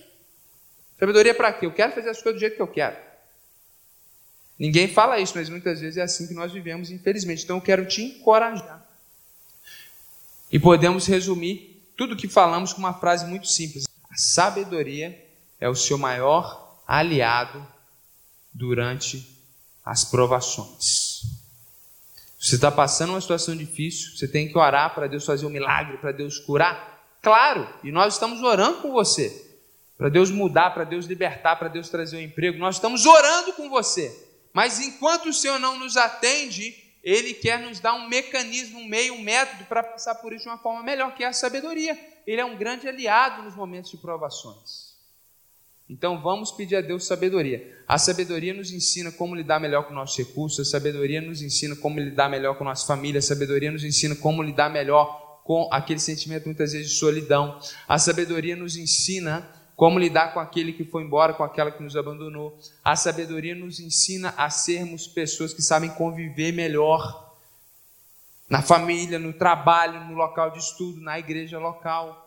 Sabedoria 0.99 1.33
para 1.35 1.53
quê? 1.53 1.67
Eu 1.67 1.73
quero 1.73 1.93
fazer 1.93 2.09
as 2.09 2.21
coisas 2.21 2.39
do 2.39 2.43
jeito 2.43 2.55
que 2.55 2.61
eu 2.61 2.67
quero. 2.67 2.95
Ninguém 4.57 4.87
fala 4.87 5.19
isso, 5.19 5.33
mas 5.35 5.49
muitas 5.49 5.79
vezes 5.79 5.97
é 5.97 6.01
assim 6.01 6.27
que 6.27 6.33
nós 6.33 6.51
vivemos, 6.51 6.89
infelizmente. 6.89 7.43
Então 7.43 7.57
eu 7.57 7.61
quero 7.61 7.85
te 7.85 8.01
encorajar. 8.01 8.83
E 10.51 10.57
podemos 10.57 11.05
resumir 11.05 11.83
tudo 11.95 12.13
o 12.13 12.17
que 12.17 12.27
falamos 12.27 12.73
com 12.73 12.79
uma 12.79 12.95
frase 12.95 13.27
muito 13.27 13.47
simples: 13.47 13.85
a 14.09 14.17
sabedoria 14.17 15.23
é 15.59 15.69
o 15.69 15.75
seu 15.75 15.97
maior 15.99 16.81
aliado 16.87 17.65
durante 18.57 19.37
as 19.85 20.03
provações. 20.03 21.21
Você 22.39 22.55
está 22.55 22.71
passando 22.71 23.11
uma 23.11 23.21
situação 23.21 23.55
difícil, 23.55 24.15
você 24.15 24.27
tem 24.27 24.47
que 24.47 24.57
orar 24.57 24.93
para 24.93 25.07
Deus 25.07 25.25
fazer 25.25 25.45
um 25.45 25.49
milagre, 25.49 25.97
para 25.97 26.11
Deus 26.11 26.39
curar? 26.39 26.97
Claro, 27.21 27.67
e 27.83 27.91
nós 27.91 28.15
estamos 28.15 28.41
orando 28.41 28.81
com 28.81 28.91
você, 28.91 29.45
para 29.97 30.09
Deus 30.09 30.29
mudar, 30.29 30.71
para 30.71 30.83
Deus 30.83 31.05
libertar, 31.05 31.55
para 31.55 31.67
Deus 31.67 31.89
trazer 31.89 32.17
um 32.17 32.21
emprego, 32.21 32.57
nós 32.57 32.75
estamos 32.75 33.05
orando 33.05 33.53
com 33.53 33.69
você. 33.69 34.25
Mas 34.53 34.79
enquanto 34.79 35.29
o 35.29 35.33
Senhor 35.33 35.59
não 35.59 35.77
nos 35.77 35.97
atende, 35.97 36.75
Ele 37.03 37.33
quer 37.33 37.59
nos 37.59 37.79
dar 37.79 37.93
um 37.93 38.07
mecanismo, 38.07 38.79
um 38.79 38.87
meio, 38.87 39.13
um 39.13 39.21
método 39.21 39.65
para 39.65 39.83
passar 39.83 40.15
por 40.15 40.33
isso 40.33 40.43
de 40.43 40.49
uma 40.49 40.57
forma 40.57 40.83
melhor, 40.83 41.13
que 41.15 41.23
é 41.23 41.27
a 41.27 41.33
sabedoria. 41.33 41.97
Ele 42.25 42.41
é 42.41 42.45
um 42.45 42.57
grande 42.57 42.87
aliado 42.87 43.43
nos 43.43 43.55
momentos 43.55 43.91
de 43.91 43.97
provações. 43.97 44.86
Então 45.89 46.21
vamos 46.21 46.51
pedir 46.51 46.75
a 46.75 46.81
Deus 46.81 47.05
sabedoria. 47.07 47.75
A 47.87 47.97
sabedoria 47.97 48.53
nos 48.53 48.71
ensina 48.71 49.11
como 49.11 49.33
lidar 49.33 49.59
melhor 49.59 49.87
com 49.87 49.93
nossos 49.93 50.17
recursos, 50.17 50.67
a 50.67 50.69
sabedoria 50.69 51.21
nos 51.21 51.41
ensina 51.41 51.75
como 51.75 51.99
lidar 51.99 52.29
melhor 52.29 52.57
com 52.57 52.65
nossa 52.65 52.85
família, 52.85 53.19
a 53.19 53.21
sabedoria 53.21 53.71
nos 53.71 53.83
ensina 53.83 54.15
como 54.15 54.43
lidar 54.43 54.69
melhor 54.69 55.41
com 55.45 55.69
aquele 55.71 55.99
sentimento 55.99 56.45
muitas 56.45 56.73
vezes 56.73 56.89
de 56.89 56.95
solidão. 56.95 57.57
A 57.87 57.97
sabedoria 57.97 58.55
nos 58.55 58.75
ensina 58.75 59.49
como 59.77 59.97
lidar 59.97 60.33
com 60.33 60.41
aquele 60.41 60.73
que 60.73 60.83
foi 60.83 61.03
embora, 61.03 61.33
com 61.33 61.43
aquela 61.43 61.71
que 61.71 61.81
nos 61.81 61.95
abandonou. 61.95 62.59
A 62.83 62.95
sabedoria 62.97 63.55
nos 63.55 63.79
ensina 63.79 64.33
a 64.35 64.49
sermos 64.49 65.07
pessoas 65.07 65.53
que 65.53 65.61
sabem 65.61 65.89
conviver 65.91 66.51
melhor 66.51 67.33
na 68.49 68.61
família, 68.61 69.19
no 69.19 69.31
trabalho, 69.31 70.03
no 70.05 70.15
local 70.15 70.51
de 70.51 70.59
estudo, 70.59 70.99
na 70.99 71.17
igreja 71.17 71.59
local. 71.59 72.26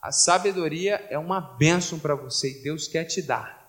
A 0.00 0.12
sabedoria 0.12 1.06
é 1.10 1.18
uma 1.18 1.40
bênção 1.40 1.98
para 1.98 2.14
você 2.14 2.50
e 2.50 2.62
Deus 2.62 2.88
quer 2.88 3.04
te 3.04 3.20
dar. 3.20 3.60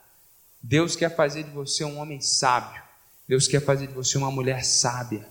Deus 0.62 0.96
quer 0.96 1.13
fazer 1.15 1.44
de 1.44 1.52
você 1.52 1.84
um 1.84 1.98
homem 2.00 2.22
sábio. 2.22 2.82
Deus 3.28 3.48
quer 3.48 3.62
fazer 3.62 3.88
de 3.88 3.94
você 3.94 4.17
uma 4.17 4.32
mulher 4.32 4.63
sábia. 4.63 5.28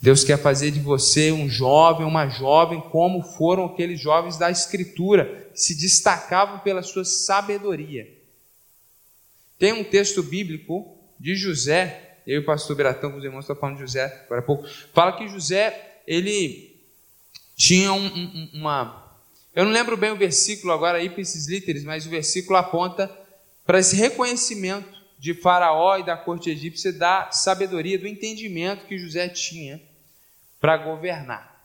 Deus 0.00 0.22
quer 0.22 0.38
fazer 0.38 0.70
de 0.70 0.78
você 0.78 1.32
um 1.32 1.48
jovem, 1.48 2.06
uma 2.06 2.28
jovem, 2.28 2.80
como 2.90 3.22
foram 3.22 3.64
aqueles 3.64 3.98
jovens 3.98 4.36
da 4.36 4.50
Escritura, 4.50 5.50
que 5.52 5.60
se 5.60 5.74
destacavam 5.74 6.58
pela 6.60 6.82
sua 6.82 7.04
sabedoria. 7.04 8.06
Tem 9.58 9.72
um 9.72 9.82
texto 9.82 10.22
bíblico 10.22 10.96
de 11.18 11.34
José, 11.34 12.18
eu 12.26 12.36
e 12.36 12.38
o 12.42 12.44
pastor 12.44 12.76
Beratão, 12.76 13.10
com 13.10 13.18
os 13.18 13.24
irmãos, 13.24 13.40
estão 13.40 13.56
falando 13.56 13.76
de 13.76 13.82
José 13.82 14.04
agora 14.26 14.40
há 14.40 14.44
pouco, 14.44 14.68
fala 14.92 15.16
que 15.16 15.28
José, 15.28 16.02
ele 16.06 16.76
tinha 17.56 17.92
um, 17.92 18.06
um, 18.06 18.50
uma 18.54 19.05
eu 19.56 19.64
não 19.64 19.72
lembro 19.72 19.96
bem 19.96 20.10
o 20.10 20.16
versículo 20.16 20.70
agora, 20.70 21.02
ipsis 21.02 21.48
literis, 21.48 21.82
mas 21.82 22.04
o 22.04 22.10
versículo 22.10 22.58
aponta 22.58 23.10
para 23.64 23.78
esse 23.78 23.96
reconhecimento 23.96 25.02
de 25.18 25.32
Faraó 25.32 25.96
e 25.96 26.04
da 26.04 26.14
corte 26.14 26.50
egípcia 26.50 26.92
da 26.92 27.30
sabedoria, 27.32 27.98
do 27.98 28.06
entendimento 28.06 28.84
que 28.84 28.98
José 28.98 29.30
tinha 29.30 29.80
para 30.60 30.76
governar. 30.76 31.56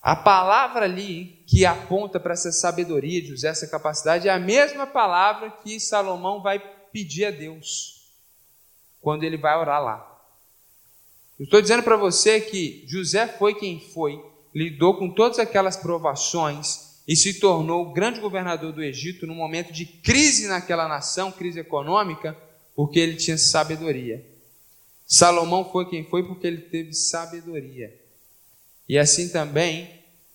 A 0.00 0.16
palavra 0.16 0.86
ali 0.86 1.42
que 1.46 1.66
aponta 1.66 2.18
para 2.18 2.32
essa 2.32 2.50
sabedoria 2.50 3.20
de 3.20 3.28
José, 3.28 3.48
essa 3.48 3.68
capacidade, 3.68 4.26
é 4.26 4.32
a 4.32 4.38
mesma 4.38 4.86
palavra 4.86 5.50
que 5.50 5.78
Salomão 5.78 6.40
vai 6.40 6.58
pedir 6.90 7.26
a 7.26 7.30
Deus 7.30 8.00
quando 8.98 9.24
ele 9.24 9.36
vai 9.36 9.58
orar 9.58 9.82
lá. 9.82 10.06
Eu 11.38 11.44
estou 11.44 11.60
dizendo 11.60 11.82
para 11.82 11.98
você 11.98 12.40
que 12.40 12.82
José 12.88 13.28
foi 13.28 13.54
quem 13.54 13.78
foi 13.78 14.29
lidou 14.54 14.96
com 14.96 15.10
todas 15.10 15.38
aquelas 15.38 15.76
provações 15.76 16.90
e 17.06 17.16
se 17.16 17.40
tornou 17.40 17.86
o 17.86 17.92
grande 17.92 18.20
governador 18.20 18.72
do 18.72 18.82
Egito 18.82 19.26
no 19.26 19.34
momento 19.34 19.72
de 19.72 19.84
crise 19.84 20.46
naquela 20.46 20.86
nação, 20.86 21.32
crise 21.32 21.60
econômica, 21.60 22.36
porque 22.74 22.98
ele 22.98 23.16
tinha 23.16 23.36
sabedoria. 23.36 24.24
Salomão 25.06 25.68
foi 25.70 25.88
quem 25.88 26.04
foi 26.04 26.22
porque 26.22 26.46
ele 26.46 26.58
teve 26.60 26.92
sabedoria. 26.94 27.92
E 28.88 28.96
assim 28.98 29.28
também 29.28 29.90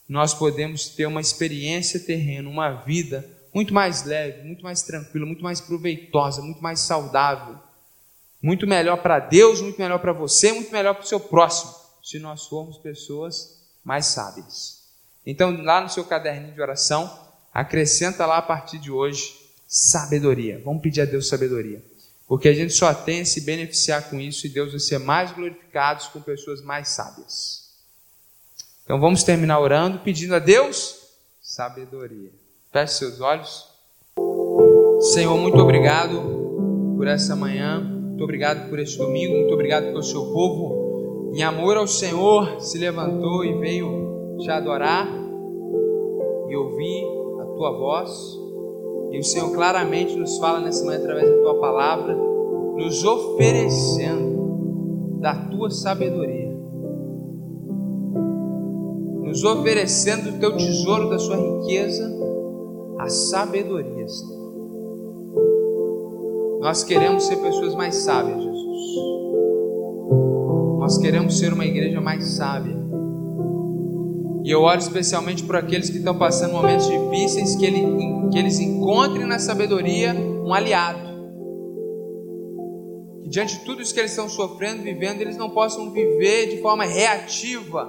nós 0.07 0.33
podemos 0.33 0.89
ter 0.89 1.05
uma 1.05 1.21
experiência 1.21 1.99
terrena, 1.99 2.49
uma 2.49 2.71
vida 2.71 3.27
muito 3.53 3.73
mais 3.73 4.03
leve, 4.03 4.43
muito 4.43 4.63
mais 4.63 4.81
tranquila, 4.83 5.25
muito 5.25 5.43
mais 5.43 5.61
proveitosa, 5.61 6.41
muito 6.41 6.61
mais 6.61 6.81
saudável, 6.81 7.57
muito 8.41 8.67
melhor 8.67 8.97
para 8.97 9.19
Deus, 9.19 9.61
muito 9.61 9.79
melhor 9.79 9.99
para 9.99 10.11
você, 10.11 10.51
muito 10.51 10.71
melhor 10.71 10.93
para 10.93 11.05
o 11.05 11.07
seu 11.07 11.21
próximo, 11.21 11.73
se 12.03 12.19
nós 12.19 12.45
formos 12.47 12.77
pessoas 12.77 13.64
mais 13.85 14.07
sábias. 14.07 14.79
Então, 15.25 15.63
lá 15.63 15.79
no 15.79 15.89
seu 15.89 16.03
caderninho 16.03 16.53
de 16.53 16.61
oração, 16.61 17.19
acrescenta 17.53 18.25
lá 18.25 18.37
a 18.37 18.41
partir 18.41 18.79
de 18.79 18.91
hoje 18.91 19.33
sabedoria. 19.67 20.61
Vamos 20.65 20.81
pedir 20.81 21.01
a 21.01 21.05
Deus 21.05 21.29
sabedoria. 21.29 21.81
Porque 22.27 22.49
a 22.49 22.53
gente 22.53 22.73
só 22.73 22.91
tem 22.93 23.21
a 23.21 23.25
se 23.25 23.41
beneficiar 23.41 24.09
com 24.09 24.19
isso 24.19 24.47
e 24.47 24.49
Deus 24.49 24.71
vai 24.71 24.79
ser 24.79 24.97
mais 24.97 25.31
glorificado 25.31 26.03
com 26.11 26.19
pessoas 26.19 26.61
mais 26.61 26.89
sábias. 26.89 27.65
Então 28.83 28.99
vamos 28.99 29.23
terminar 29.23 29.59
orando, 29.59 29.99
pedindo 29.99 30.33
a 30.33 30.39
Deus 30.39 30.97
sabedoria. 31.41 32.31
Feche 32.71 32.93
seus 32.93 33.21
olhos. 33.21 33.67
Senhor, 35.13 35.37
muito 35.37 35.57
obrigado 35.57 36.95
por 36.97 37.07
essa 37.07 37.35
manhã. 37.35 37.79
Muito 37.79 38.23
obrigado 38.23 38.69
por 38.69 38.79
esse 38.79 38.97
domingo. 38.97 39.35
Muito 39.35 39.53
obrigado 39.53 39.85
pelo 39.85 40.03
seu 40.03 40.25
povo 40.31 40.84
em 41.35 41.43
amor 41.43 41.75
ao 41.75 41.85
Senhor, 41.85 42.61
se 42.61 42.77
levantou 42.77 43.43
e 43.43 43.59
veio 43.59 44.37
te 44.39 44.49
adorar 44.49 45.05
e 46.47 46.55
ouvir 46.55 47.03
a 47.41 47.45
tua 47.57 47.77
voz. 47.77 48.39
E 49.11 49.19
o 49.19 49.23
Senhor 49.23 49.51
claramente 49.51 50.15
nos 50.15 50.37
fala 50.37 50.61
nessa 50.61 50.85
manhã 50.85 50.99
através 50.99 51.29
da 51.29 51.41
tua 51.41 51.59
palavra, 51.59 52.15
nos 52.15 53.03
oferecendo 53.03 55.19
da 55.19 55.35
tua 55.49 55.69
sabedoria, 55.69 56.57
nos 59.21 59.43
oferecendo 59.43 60.31
do 60.31 60.39
teu 60.39 60.55
tesouro, 60.55 61.09
da 61.09 61.19
sua 61.19 61.35
riqueza, 61.35 62.17
a 62.97 63.09
sabedoria, 63.09 64.07
Senhor. 64.07 64.45
Nós 66.61 66.81
queremos 66.85 67.25
ser 67.25 67.35
pessoas 67.41 67.75
mais 67.75 67.93
sábias, 67.95 68.41
Jesus. 68.41 69.14
Nós 70.85 70.99
queremos 70.99 71.39
ser 71.39 71.51
uma 71.51 71.65
igreja 71.65 71.99
mais 71.99 72.23
sábia. 72.35 72.75
E 74.43 74.51
eu 74.51 74.61
oro 74.61 74.77
especialmente 74.77 75.41
por 75.41 75.55
aqueles 75.55 75.89
que 75.89 75.97
estão 75.97 76.15
passando 76.15 76.53
momentos 76.53 76.87
difíceis, 76.87 77.55
que, 77.55 77.65
ele, 77.65 77.81
que 78.31 78.37
eles 78.37 78.59
encontrem 78.59 79.25
na 79.25 79.39
sabedoria 79.39 80.13
um 80.13 80.53
aliado. 80.53 80.99
Que 83.23 83.29
diante 83.29 83.57
de 83.57 83.65
tudo 83.65 83.81
isso 83.81 83.95
que 83.95 83.99
eles 83.99 84.11
estão 84.11 84.29
sofrendo, 84.29 84.83
vivendo, 84.83 85.21
eles 85.21 85.35
não 85.37 85.49
possam 85.49 85.89
viver 85.89 86.55
de 86.55 86.61
forma 86.61 86.85
reativa, 86.85 87.83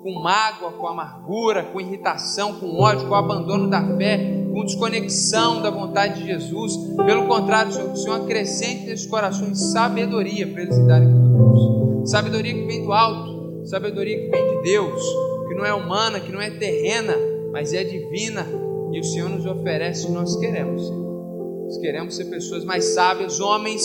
com 0.00 0.22
mágoa, 0.22 0.70
com 0.70 0.86
amargura, 0.86 1.64
com 1.64 1.80
irritação, 1.80 2.60
com 2.60 2.80
ódio, 2.80 3.08
com 3.08 3.14
abandono 3.16 3.68
da 3.68 3.82
fé, 3.96 4.46
com 4.52 4.64
desconexão 4.64 5.60
da 5.60 5.70
vontade 5.70 6.20
de 6.20 6.26
Jesus. 6.28 6.76
Pelo 6.94 7.26
contrário, 7.26 7.72
Senhor, 7.72 7.90
o 7.90 7.96
Senhor 7.96 8.22
acrescente 8.22 8.86
nesses 8.86 9.06
corações 9.06 9.72
sabedoria 9.72 10.46
para 10.46 10.62
eles 10.62 10.78
lidarem 10.78 11.08
com 11.08 11.22
tudo 11.24 11.54
isso. 11.56 11.95
Sabedoria 12.06 12.54
que 12.54 12.64
vem 12.66 12.84
do 12.84 12.92
alto, 12.92 13.66
sabedoria 13.66 14.16
que 14.16 14.30
vem 14.30 14.56
de 14.56 14.62
Deus, 14.62 15.02
que 15.48 15.54
não 15.54 15.64
é 15.64 15.74
humana, 15.74 16.20
que 16.20 16.30
não 16.30 16.40
é 16.40 16.50
terrena, 16.50 17.16
mas 17.52 17.72
é 17.72 17.82
divina. 17.82 18.46
E 18.92 19.00
o 19.00 19.04
Senhor 19.04 19.28
nos 19.28 19.44
oferece 19.44 20.06
e 20.06 20.12
nós 20.12 20.36
queremos, 20.36 20.86
Senhor. 20.86 21.64
Nós 21.64 21.78
queremos 21.78 22.14
ser 22.14 22.26
pessoas 22.26 22.64
mais 22.64 22.84
sábias, 22.94 23.40
homens, 23.40 23.82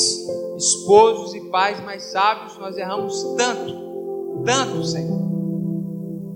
esposos 0.56 1.34
e 1.34 1.50
pais 1.50 1.84
mais 1.84 2.04
sábios. 2.12 2.56
Nós 2.60 2.78
erramos 2.78 3.24
tanto, 3.36 4.44
tanto, 4.46 4.86
Senhor. 4.86 5.20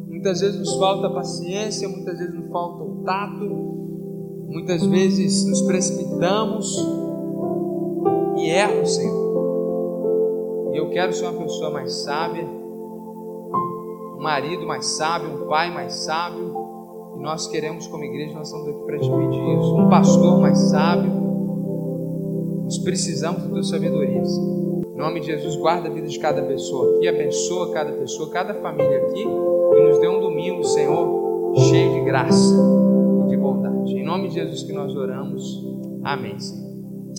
Muitas 0.07 0.41
vezes 0.41 0.59
nos 0.59 0.75
falta 0.77 1.07
paciência, 1.11 1.87
muitas 1.87 2.17
vezes 2.17 2.33
nos 2.33 2.51
falta 2.51 2.83
o 2.83 3.03
tato, 3.03 3.45
muitas 4.47 4.83
vezes 4.87 5.45
nos 5.45 5.61
precipitamos 5.61 6.75
e 8.37 8.49
erro, 8.49 8.83
Senhor. 8.87 9.24
E 10.75 10.77
eu 10.77 10.89
quero 10.89 11.13
ser 11.13 11.25
uma 11.25 11.41
pessoa 11.41 11.71
mais 11.71 12.03
sábia, 12.03 12.43
um 12.43 14.19
marido 14.19 14.67
mais 14.67 14.85
sábio, 14.85 15.29
um 15.29 15.47
pai 15.47 15.73
mais 15.73 15.93
sábio. 15.93 16.53
E 17.15 17.21
nós 17.21 17.47
queremos, 17.47 17.87
como 17.87 18.03
igreja, 18.03 18.33
nós 18.33 18.49
estamos 18.49 18.67
aqui 18.67 18.85
para 18.85 18.99
te 18.99 19.09
pedir 19.09 19.57
isso. 19.57 19.73
Um 19.73 19.89
pastor 19.89 20.41
mais 20.41 20.57
sábio. 20.57 21.09
Nós 22.65 22.77
precisamos 22.79 23.43
da 23.43 23.47
tua 23.47 23.63
sabedoria. 23.63 24.21
Em 24.21 24.97
nome 24.97 25.21
de 25.21 25.27
Jesus, 25.27 25.55
guarda 25.55 25.87
a 25.87 25.93
vida 25.93 26.07
de 26.07 26.19
cada 26.19 26.41
pessoa 26.43 26.97
aqui, 26.97 27.07
abençoa 27.07 27.71
cada 27.71 27.93
pessoa, 27.93 28.29
cada 28.31 28.53
família 28.55 28.97
aqui 28.97 29.21
e 29.21 29.81
nos 29.81 29.97
dê 29.99 30.09
um 30.09 30.19
domingo, 30.19 30.61
Senhor, 30.65 31.55
cheio 31.69 31.93
de 31.93 32.01
graça 32.01 32.53
e 33.23 33.29
de 33.29 33.37
bondade. 33.37 33.93
Em 33.93 34.03
nome 34.03 34.27
de 34.27 34.33
Jesus 34.33 34.63
que 34.63 34.73
nós 34.73 34.93
oramos. 34.93 35.65
Amém, 36.03 36.37
Senhor. 36.37 36.74